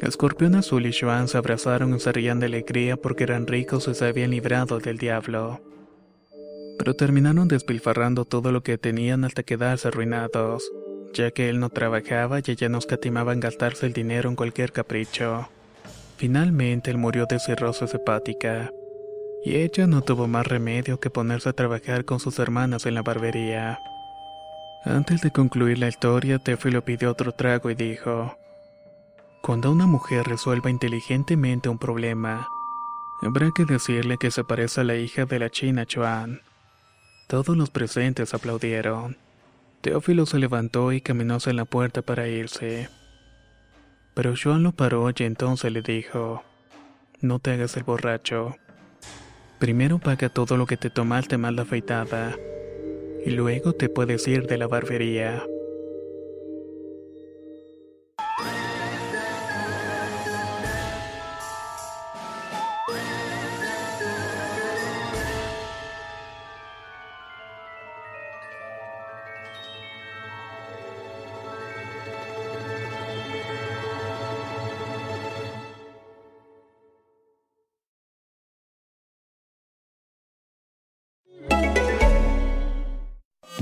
Escorpión 0.00 0.54
Azul 0.54 0.86
y 0.86 0.92
Joan 0.98 1.28
se 1.28 1.36
abrazaron 1.36 1.94
y 1.94 2.00
se 2.00 2.12
rían 2.12 2.40
de 2.40 2.46
alegría 2.46 2.96
porque 2.96 3.24
eran 3.24 3.46
ricos 3.46 3.88
y 3.88 3.94
se 3.94 4.06
habían 4.06 4.30
librado 4.30 4.78
del 4.78 4.96
diablo. 4.96 5.60
Pero 6.80 6.96
terminaron 6.96 7.46
despilfarrando 7.46 8.24
todo 8.24 8.52
lo 8.52 8.62
que 8.62 8.78
tenían 8.78 9.26
hasta 9.26 9.42
quedarse 9.42 9.88
arruinados, 9.88 10.72
ya 11.12 11.30
que 11.30 11.50
él 11.50 11.60
no 11.60 11.68
trabajaba 11.68 12.38
y 12.38 12.42
ella 12.46 12.70
no 12.70 12.78
escatimaba 12.78 13.34
en 13.34 13.40
gastarse 13.40 13.84
el 13.84 13.92
dinero 13.92 14.30
en 14.30 14.34
cualquier 14.34 14.72
capricho. 14.72 15.46
Finalmente 16.16 16.90
él 16.90 16.96
murió 16.96 17.26
de 17.26 17.38
cirrosis 17.38 17.92
hepática, 17.92 18.72
y 19.44 19.56
ella 19.56 19.86
no 19.86 20.00
tuvo 20.00 20.26
más 20.26 20.46
remedio 20.46 20.98
que 20.98 21.10
ponerse 21.10 21.50
a 21.50 21.52
trabajar 21.52 22.06
con 22.06 22.18
sus 22.18 22.38
hermanas 22.38 22.86
en 22.86 22.94
la 22.94 23.02
barbería. 23.02 23.78
Antes 24.86 25.20
de 25.20 25.30
concluir 25.30 25.78
la 25.78 25.88
historia, 25.88 26.38
Tefi 26.38 26.70
pidió 26.80 27.10
otro 27.10 27.32
trago 27.32 27.68
y 27.68 27.74
dijo, 27.74 28.38
cuando 29.42 29.70
una 29.70 29.84
mujer 29.84 30.26
resuelva 30.26 30.70
inteligentemente 30.70 31.68
un 31.68 31.76
problema, 31.78 32.48
habrá 33.20 33.50
que 33.54 33.66
decirle 33.66 34.16
que 34.16 34.30
se 34.30 34.44
parece 34.44 34.80
a 34.80 34.84
la 34.84 34.94
hija 34.94 35.26
de 35.26 35.38
la 35.38 35.50
china 35.50 35.84
Chuan. 35.84 36.40
Todos 37.30 37.56
los 37.56 37.70
presentes 37.70 38.34
aplaudieron. 38.34 39.16
Teófilo 39.82 40.26
se 40.26 40.40
levantó 40.40 40.90
y 40.90 41.00
caminó 41.00 41.36
hacia 41.36 41.52
la 41.52 41.64
puerta 41.64 42.02
para 42.02 42.26
irse. 42.26 42.88
Pero 44.14 44.34
Chuan 44.34 44.64
lo 44.64 44.72
paró 44.72 45.08
y 45.16 45.22
entonces 45.22 45.70
le 45.70 45.80
dijo, 45.80 46.42
no 47.20 47.38
te 47.38 47.52
hagas 47.52 47.76
el 47.76 47.84
borracho. 47.84 48.56
Primero 49.60 50.00
paga 50.00 50.28
todo 50.28 50.56
lo 50.56 50.66
que 50.66 50.76
te 50.76 50.90
tomaste 50.90 51.38
mal 51.38 51.56
afeitada, 51.56 52.36
y 53.24 53.30
luego 53.30 53.74
te 53.74 53.88
puedes 53.88 54.26
ir 54.26 54.48
de 54.48 54.58
la 54.58 54.66
barbería. 54.66 55.44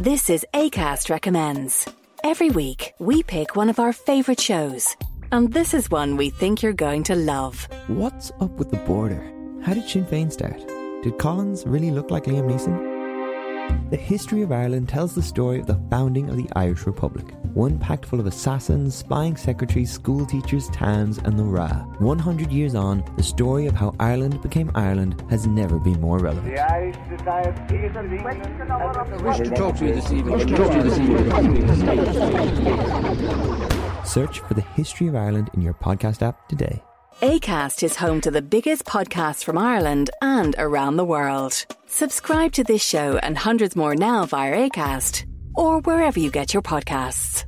This 0.01 0.31
is 0.31 0.47
ACAST 0.55 1.11
Recommends. 1.11 1.89
Every 2.23 2.51
week, 2.51 2.95
we 3.01 3.25
pick 3.25 3.57
one 3.57 3.69
of 3.69 3.81
our 3.81 3.93
favourite 3.93 4.39
shows. 4.39 4.97
And 5.33 5.53
this 5.53 5.75
is 5.75 5.91
one 5.91 6.17
we 6.17 6.31
think 6.31 6.63
you're 6.63 6.73
going 6.73 7.03
to 7.05 7.17
love. 7.17 7.67
What's 7.89 8.31
up 8.41 8.53
with 8.53 8.71
the 8.71 8.77
border? 8.77 9.29
How 9.61 9.75
did 9.75 9.89
Sinn 9.89 10.05
Féin 10.05 10.31
start? 10.31 10.65
Did 11.03 11.19
Collins 11.19 11.67
really 11.67 11.91
look 11.91 12.13
like 12.13 12.27
Liam 12.27 12.49
Neeson? 12.49 13.91
The 13.91 13.97
history 13.97 14.43
of 14.43 14.53
Ireland 14.53 14.89
tells 14.89 15.17
the 15.17 15.23
story 15.23 15.59
of 15.59 15.67
the 15.67 15.83
founding 15.91 16.31
of 16.31 16.37
the 16.37 16.49
Irish 16.55 16.87
Republic. 16.87 17.27
One 17.59 17.77
packed 17.77 18.07
full 18.07 18.21
of 18.21 18.27
assassins, 18.27 18.95
spying 18.95 19.37
secretaries, 19.37 19.91
school 19.91 20.25
teachers, 20.25 20.69
towns, 20.69 21.19
and 21.19 21.37
the 21.37 21.43
Ra. 21.43 21.71
100 21.99 22.53
years 22.53 22.77
on, 22.77 23.03
the 23.17 23.23
story 23.25 23.67
of 23.67 23.75
how 23.75 23.97
Ireland 23.99 24.41
became 24.43 24.71
Ireland 24.77 25.25
has 25.29 25.45
never 25.49 25.81
been 25.81 26.01
more 26.01 26.21
relevant. 26.21 26.55
The 26.55 26.61
Irish 26.61 26.95
Society 27.19 27.87
of 27.87 27.97
England 27.97 28.71
I 28.71 29.17
wish 29.17 29.39
to 29.39 29.51
talk 29.51 29.77
to 29.79 29.87
you 29.87 29.95
this 29.97 30.13
evening. 30.13 30.35
I 30.35 30.37
wish 30.37 30.47
to 30.47 30.57
talk 30.57 30.71
to 30.71 30.77
you 30.77 30.85
this 30.85 30.99
evening. 32.61 34.05
Search 34.05 34.39
for 34.39 34.55
the 34.55 34.65
history 34.77 35.09
of 35.09 35.17
Ireland 35.17 35.51
in 35.53 35.61
your 35.61 35.75
podcast 35.75 36.23
app 36.23 36.49
today. 36.49 36.81
ACAST 37.23 37.83
is 37.83 37.97
home 37.97 38.21
to 38.21 38.31
the 38.31 38.41
biggest 38.41 38.85
podcasts 38.85 39.43
from 39.43 39.59
Ireland 39.59 40.11
and 40.23 40.55
around 40.59 40.97
the 40.97 41.05
world. 41.05 41.67
Subscribe 41.89 42.53
to 42.53 42.63
this 42.63 42.85
show 42.85 43.17
and 43.17 43.37
hundreds 43.37 43.75
more 43.75 43.97
now 43.97 44.27
via 44.27 44.71
ACAST 44.71 45.25
or 45.57 45.81
wherever 45.81 46.21
you 46.21 46.31
get 46.31 46.55
your 46.55 46.63
podcasts. 46.63 47.48